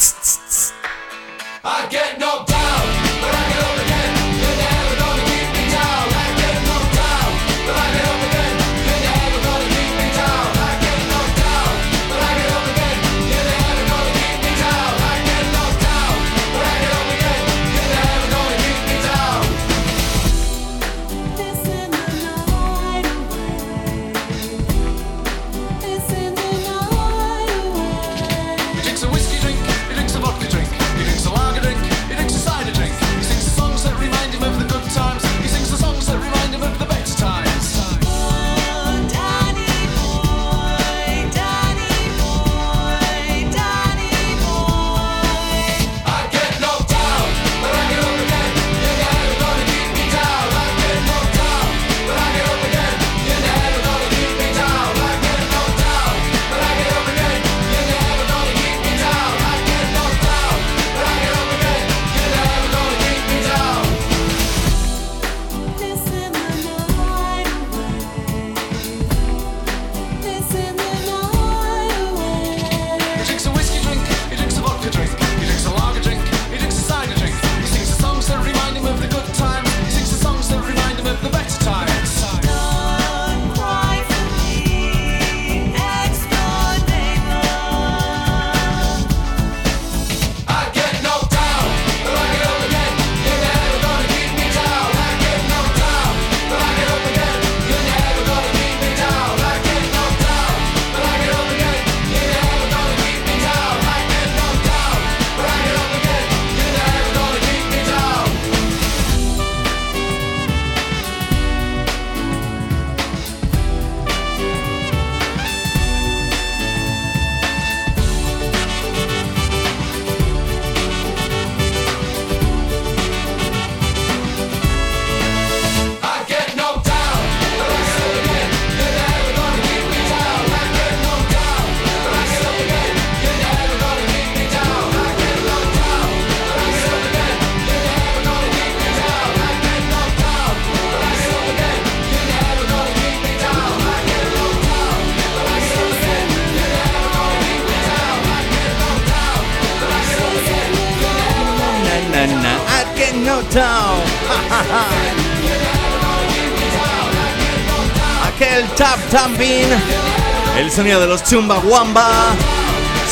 [160.82, 162.08] sonido de los Chumba Wamba.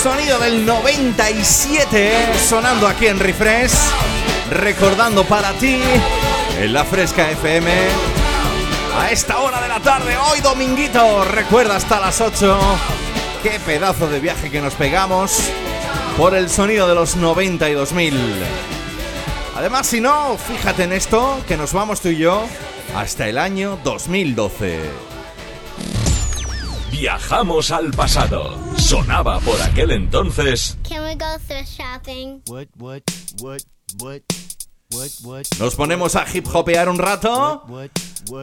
[0.02, 2.12] Sonido del 97
[2.48, 3.70] sonando aquí en Refresh.
[4.50, 5.80] Recordando para ti
[6.58, 7.70] en la Fresca FM.
[8.98, 12.58] A esta hora de la tarde, hoy dominguito, recuerda hasta las 8.
[13.44, 15.38] Qué pedazo de viaje que nos pegamos
[16.16, 18.12] por el sonido de los 92.000.
[19.56, 22.44] Además, si no, fíjate en esto, que nos vamos tú y yo
[22.96, 25.09] hasta el año 2012.
[27.00, 28.58] Viajamos al pasado.
[28.76, 30.76] Sonaba por aquel entonces.
[30.86, 32.42] Can we go thirst shopping?
[35.58, 37.64] Nos ponemos a hip hopear un rato.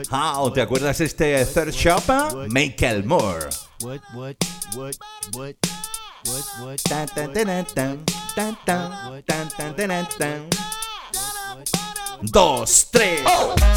[0.10, 2.02] Ah, ¿te acuerdas este third shop?
[2.50, 3.46] Michael Moore.
[12.24, 13.22] Dos, tres.
[13.24, 13.77] Oh.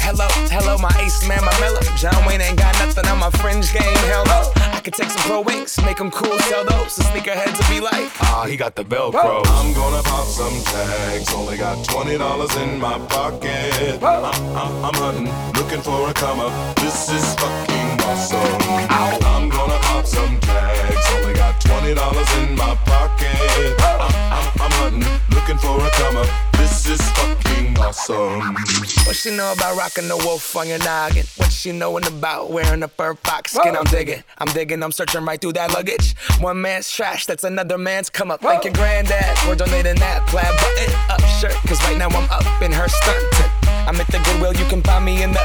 [0.11, 1.79] Hello, hello, my ace man, my mellow.
[1.95, 3.95] John Wayne ain't got nothing on my fringe game.
[4.11, 4.51] Hell no.
[4.57, 6.97] I could take some pro wings, make them cool, sell those.
[6.97, 9.41] The sneakerheads will be like, ah, he got the Velcro.
[9.47, 11.33] I'm gonna pop some tags.
[11.33, 14.03] Only got twenty dollars in my pocket.
[14.03, 16.75] I'm, I'm, I'm hunting, looking for a come up.
[16.75, 18.61] This is fucking awesome.
[18.91, 21.07] I'm gonna pop some tags.
[21.15, 23.79] Only got twenty dollars in my pocket.
[23.79, 24.20] I'm, I'm, I'm
[24.81, 25.05] hunting,
[25.35, 26.25] looking for a come.
[26.57, 28.55] This is fucking awesome.
[29.05, 31.25] What she know about rocking the wolf on your noggin?
[31.37, 33.75] What she knowin' about wearing a fur fox skin?
[33.75, 36.15] I'm digging, I'm digging, I'm searching right through that luggage.
[36.39, 38.41] One man's trash, that's another man's come up.
[38.41, 41.53] Thank your granddad for donating that plaid button up shirt.
[41.67, 43.23] Cause right now I'm up in her stunt.
[43.87, 45.39] I'm at the Goodwill, you can find me in the.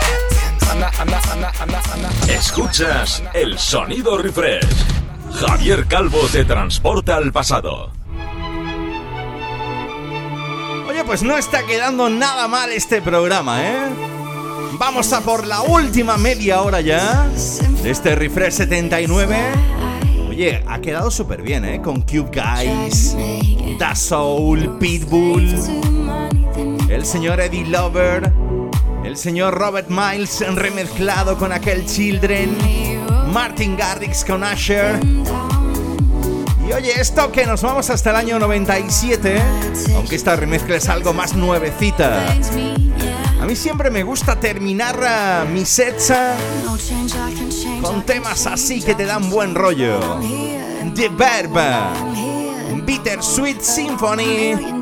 [0.69, 2.13] I'm not, I'm not, I'm not, I'm not, I'm not.
[2.29, 4.65] Escuchas el sonido refresh.
[5.41, 7.93] Javier Calvo te transporta al pasado.
[11.07, 13.77] Pues no está quedando nada mal este programa, ¿eh?
[14.73, 17.29] Vamos a por la última media hora ya
[17.83, 19.37] de este refresh 79.
[20.29, 21.81] Oye, ha quedado súper bien, ¿eh?
[21.81, 23.17] Con Cube Guys,
[23.79, 25.55] Da Soul, Pitbull,
[26.91, 28.33] el señor Eddie Lover,
[29.05, 32.59] el señor Robert Miles remezclado con aquel Children,
[33.33, 34.99] Martin Garrix con Usher.
[36.69, 39.41] Y oye, esto que nos vamos hasta el año 97,
[39.95, 42.27] aunque esta remezcla es algo más nuevecita.
[43.41, 46.37] A mí siempre me gusta terminar ah, mi sets ah,
[47.83, 50.19] con temas así que te dan buen rollo.
[50.95, 51.57] The Verb,
[52.85, 54.76] Bittersweet Symphony.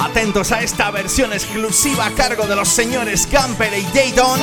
[0.00, 4.38] Atentos a esta versión exclusiva a cargo de los señores Camper y Dayton.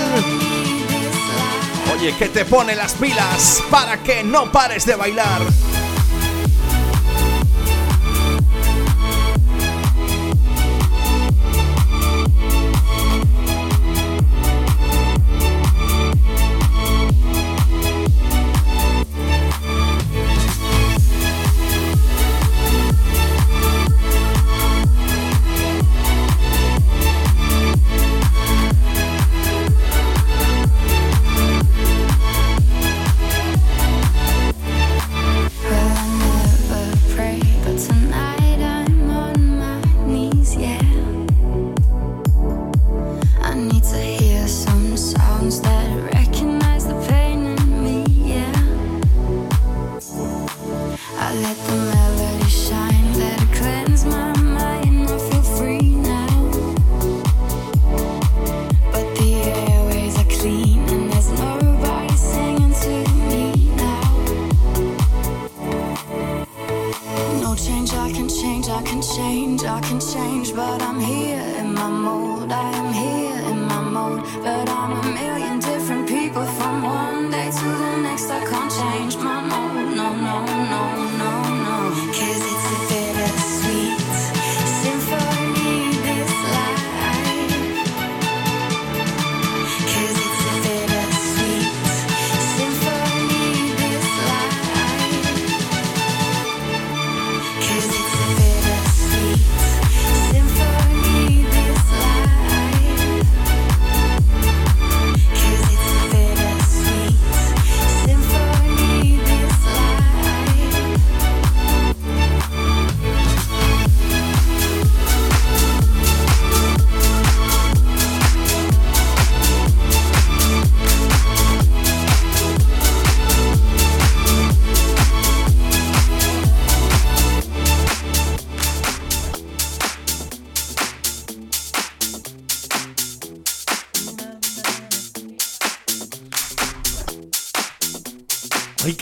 [1.94, 5.44] Oye, que te pone las pilas para que no pares de bailar.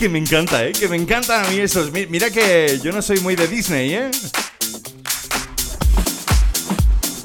[0.04, 0.72] Que me encanta, ¿eh?
[0.72, 1.90] Que me encantan a mí esos.
[1.90, 4.10] Mi- Mira que yo no soy muy de Disney, ¿eh?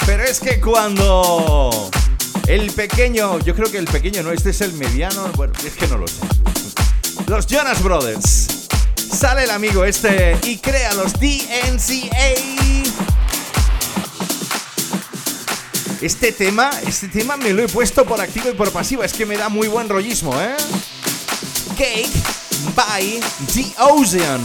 [0.05, 1.89] Pero es que cuando
[2.47, 5.87] el pequeño, yo creo que el pequeño no, este es el mediano, bueno, es que
[5.87, 6.21] no lo sé.
[7.27, 8.47] Los Jonas Brothers.
[8.95, 12.33] Sale el amigo este y crea los DNCA.
[16.01, 19.25] Este tema, este tema me lo he puesto por activo y por pasivo, es que
[19.25, 20.55] me da muy buen rollismo, ¿eh?
[21.77, 22.07] Cake
[22.75, 23.19] by
[23.53, 24.41] The Ocean.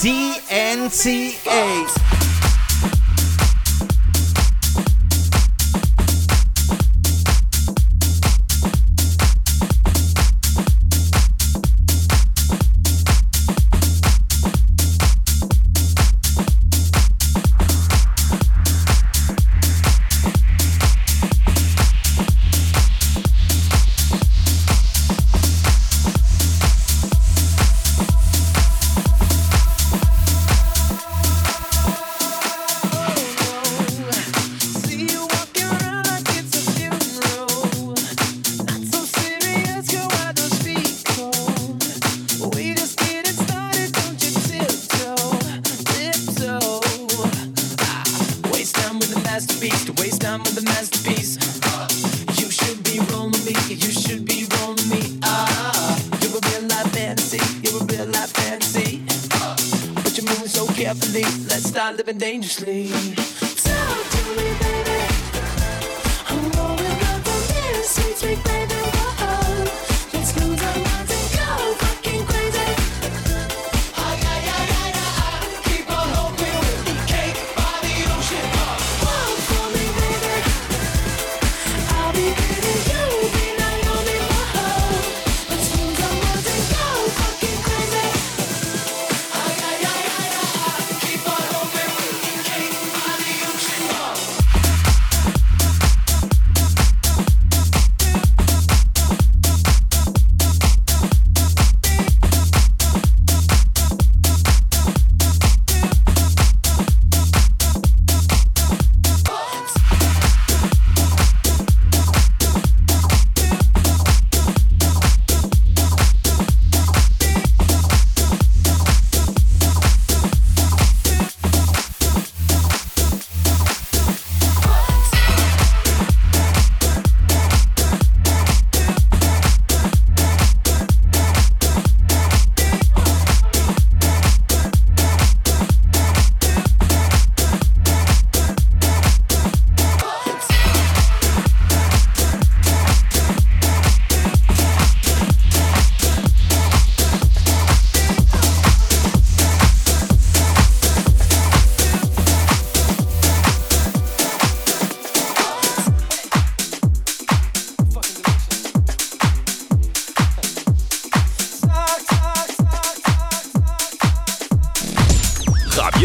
[0.00, 2.11] DNCA.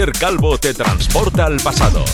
[0.06, 2.06] Calvo te transporta al pasado.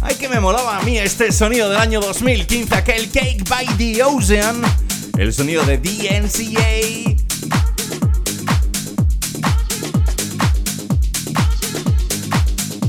[0.00, 4.02] Ay, que me molaba a mí este sonido del año 2015, aquel Cake by the
[4.02, 4.62] Ocean.
[5.18, 7.14] El sonido de DNCA.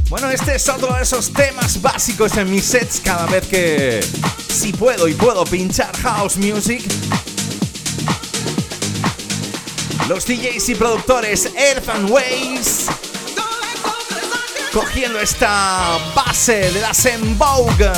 [0.07, 3.99] Bueno, este es otro de esos temas básicos en mis sets cada vez que,
[4.49, 6.83] si puedo y puedo pinchar house music.
[10.07, 12.88] Los DJs y productores Earth and Waves
[14.71, 17.91] cogiendo esta base de las en Vogue.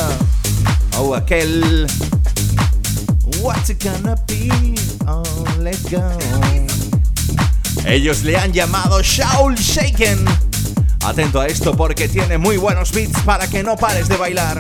[0.98, 1.86] Oh, aquel.
[3.41, 4.49] What's it gonna be?
[5.07, 5.23] Oh,
[5.60, 6.02] let's go.
[7.86, 10.26] Ellos le han llamado Shaul Shaken.
[11.06, 14.60] Atento a esto porque tiene muy buenos beats para que no pares de bailar.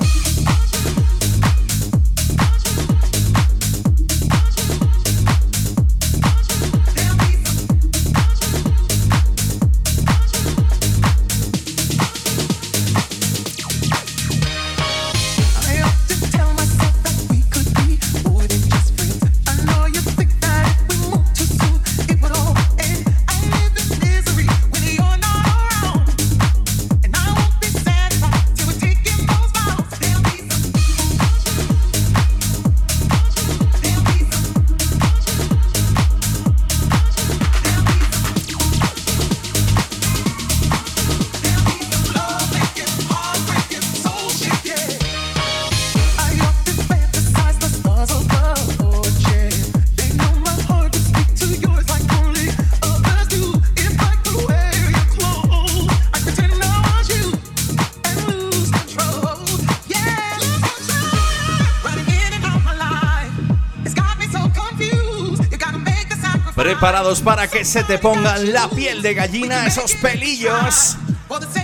[66.79, 70.95] Preparados para que se te pongan la piel de gallina, esos pelillos.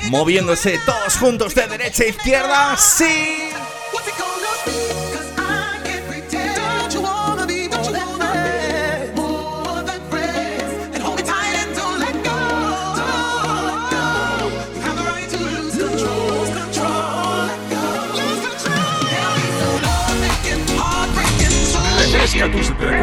[0.09, 2.75] Moviéndose todos juntos de derecha a izquierda.
[2.75, 3.44] Sí.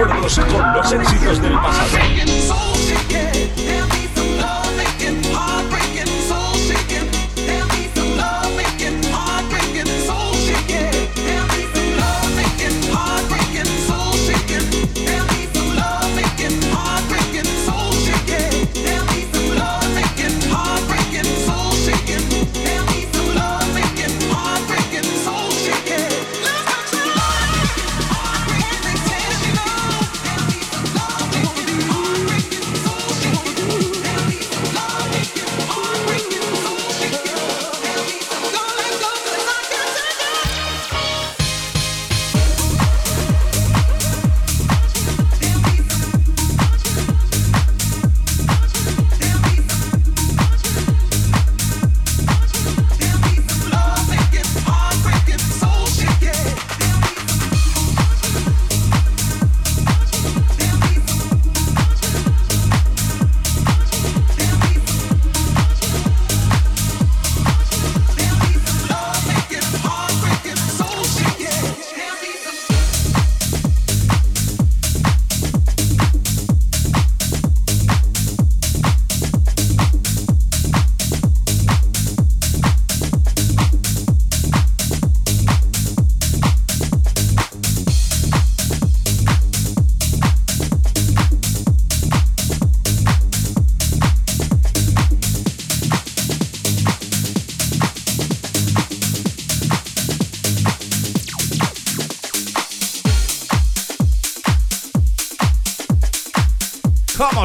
[0.03, 2.42] Recuerdos con los éxitos del pasado.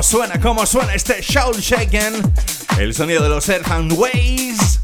[0.07, 0.39] Suena?
[0.39, 2.13] ¿Cómo suena este Shaul Shaken?
[2.79, 4.79] El sonido de los Earth and Ways.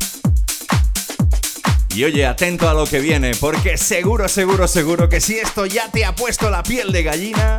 [1.96, 5.90] Y oye, atento a lo que viene, porque seguro, seguro, seguro que si esto ya
[5.90, 7.58] te ha puesto la piel de gallina,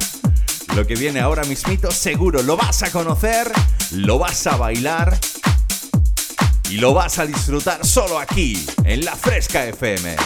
[0.74, 3.50] lo que viene ahora mismito seguro lo vas a conocer,
[3.92, 5.18] lo vas a bailar
[6.68, 10.16] y lo vas a disfrutar solo aquí, en la Fresca FM.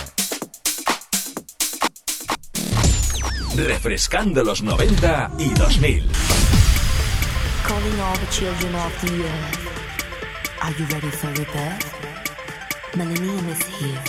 [3.54, 6.17] Refrescando los 90 y 2000.
[7.78, 10.62] Calling all the children of the earth.
[10.62, 11.86] Are you ready for rebirth?
[12.96, 14.02] Millennium is here,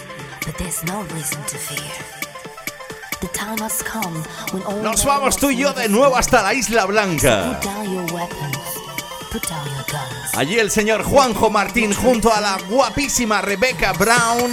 [0.44, 1.94] but there's no reason to fear.
[3.22, 4.24] The time has come
[4.54, 7.60] when all Nos vamos tú y yo de nuevo hasta la Isla Blanca.
[10.34, 14.50] Allí el señor Juanjo Martín junto a la guapísima Rebecca Brown,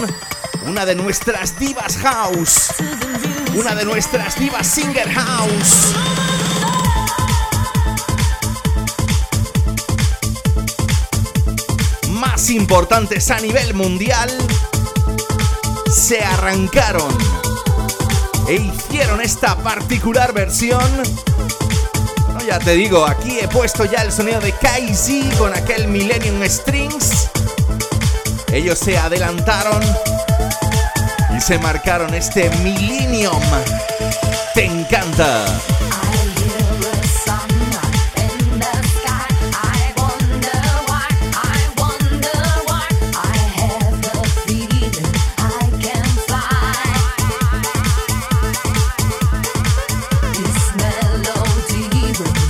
[0.67, 2.75] una de nuestras divas house,
[3.55, 5.95] una de nuestras divas singer house.
[12.51, 14.31] Importantes a nivel mundial,
[15.93, 17.16] se arrancaron
[18.48, 21.02] e hicieron esta particular versión
[22.47, 27.28] ya te digo, aquí he puesto ya el sonido de KZ con aquel Millennium Strings.
[28.52, 29.82] Ellos se adelantaron
[31.36, 33.43] y se marcaron este Millennium.
[34.55, 35.44] Te encanta.
[52.19, 52.45] Los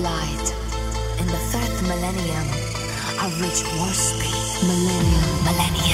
[0.00, 0.54] light.
[1.18, 2.46] In the third millennium,
[3.18, 4.66] I'll reach war speed.
[4.66, 5.87] Millennium, millennium.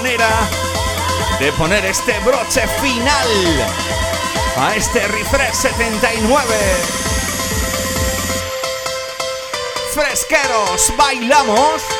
[0.00, 3.28] De poner este broche final
[4.56, 6.54] a este Refresh 79.
[9.92, 11.97] Fresqueros, bailamos.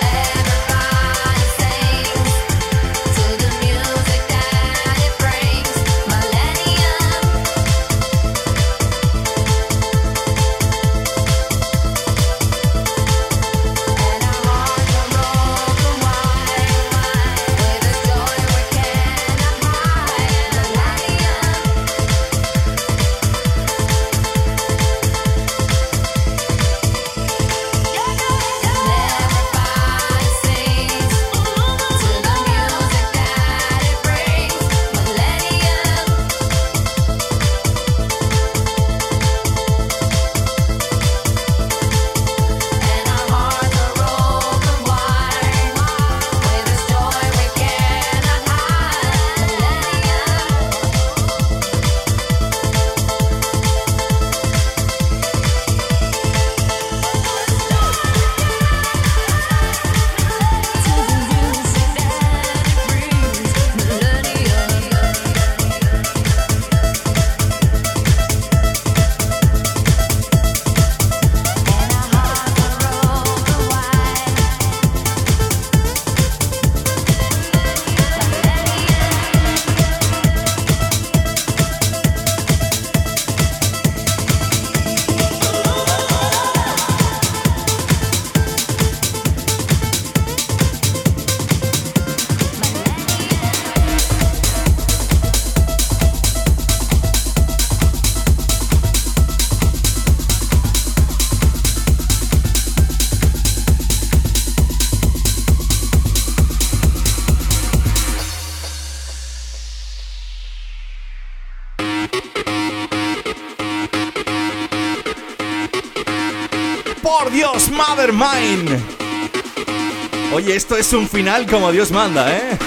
[120.58, 122.58] Esto es un final como Dios manda, ¿eh?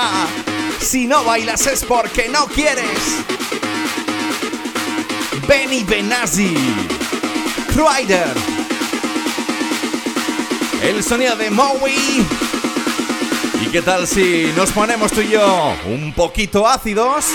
[0.80, 3.24] si no bailas es porque no quieres.
[5.48, 6.54] Benny Benazzi.
[7.68, 8.34] Crider.
[10.82, 12.26] El sonido de Maui.
[13.62, 17.28] ¿Y qué tal si nos ponemos tú y yo un poquito ácidos?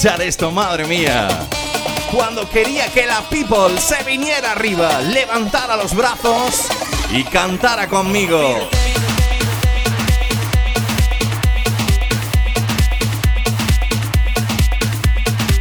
[0.00, 1.28] Pinchar esto, madre mía?
[2.10, 6.68] Cuando quería que la people se viniera arriba, levantara los brazos
[7.10, 8.70] y cantara conmigo.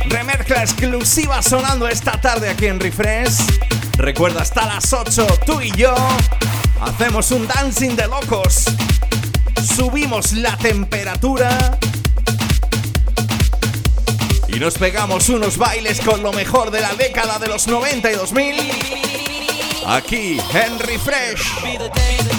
[0.08, 3.42] Remezcla exclusiva sonando esta tarde aquí en Refresh.
[3.98, 5.94] Recuerda, hasta las 8, tú y yo
[6.80, 8.64] hacemos un dancing de locos.
[9.76, 11.78] Subimos la temperatura
[14.60, 18.56] nos pegamos unos bailes con lo mejor de la década de los 90 y 2000.
[19.86, 22.39] Aquí en Refresh.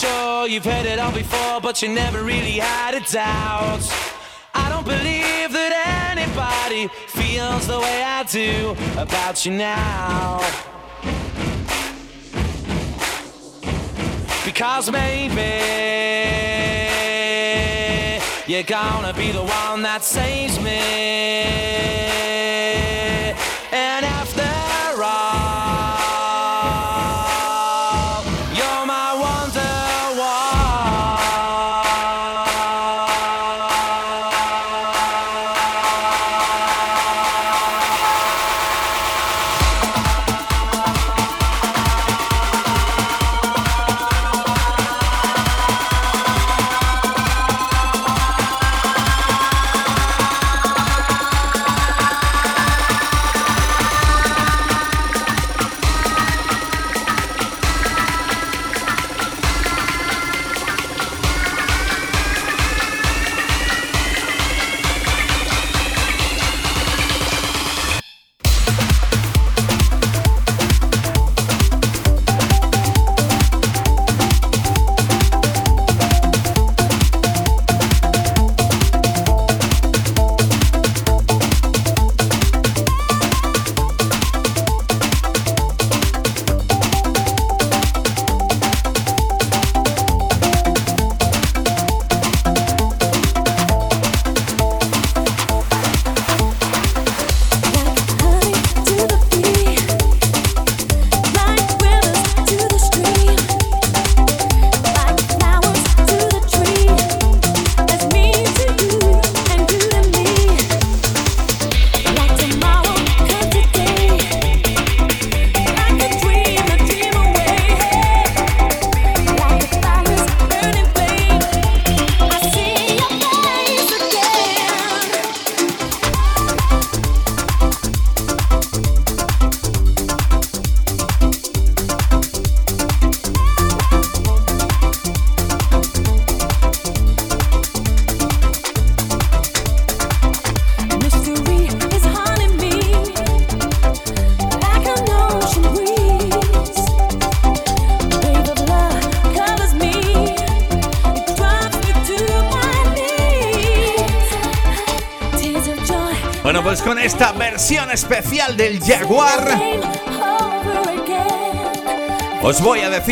[0.00, 3.82] Sure you've heard it all before, but you never really had a doubt.
[4.54, 10.40] I don't believe that anybody feels the way I do about you now.
[14.42, 15.50] Because maybe
[18.50, 20.99] you're gonna be the one that saves me.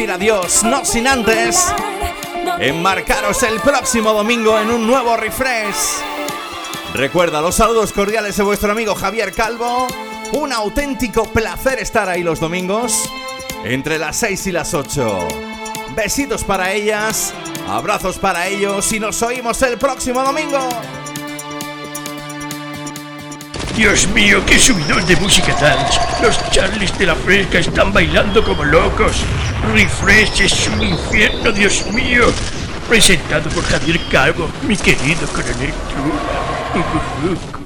[0.06, 1.66] adiós, no sin antes
[2.60, 5.74] enmarcaros el próximo domingo en un nuevo refresh.
[6.94, 9.88] Recuerda los saludos cordiales de vuestro amigo Javier Calvo.
[10.32, 13.10] Un auténtico placer estar ahí los domingos
[13.64, 15.28] entre las 6 y las 8.
[15.96, 17.34] Besitos para ellas,
[17.68, 20.68] abrazos para ellos y nos oímos el próximo domingo.
[23.74, 25.98] Dios mío, qué subidón de música dance.
[26.22, 29.24] Los Charlies de la Fresca están bailando como locos.
[29.72, 32.32] Refresh este inferno, Deus mío!
[32.84, 37.57] Apresentado por Javier Cargo, meu querido coronel Trula.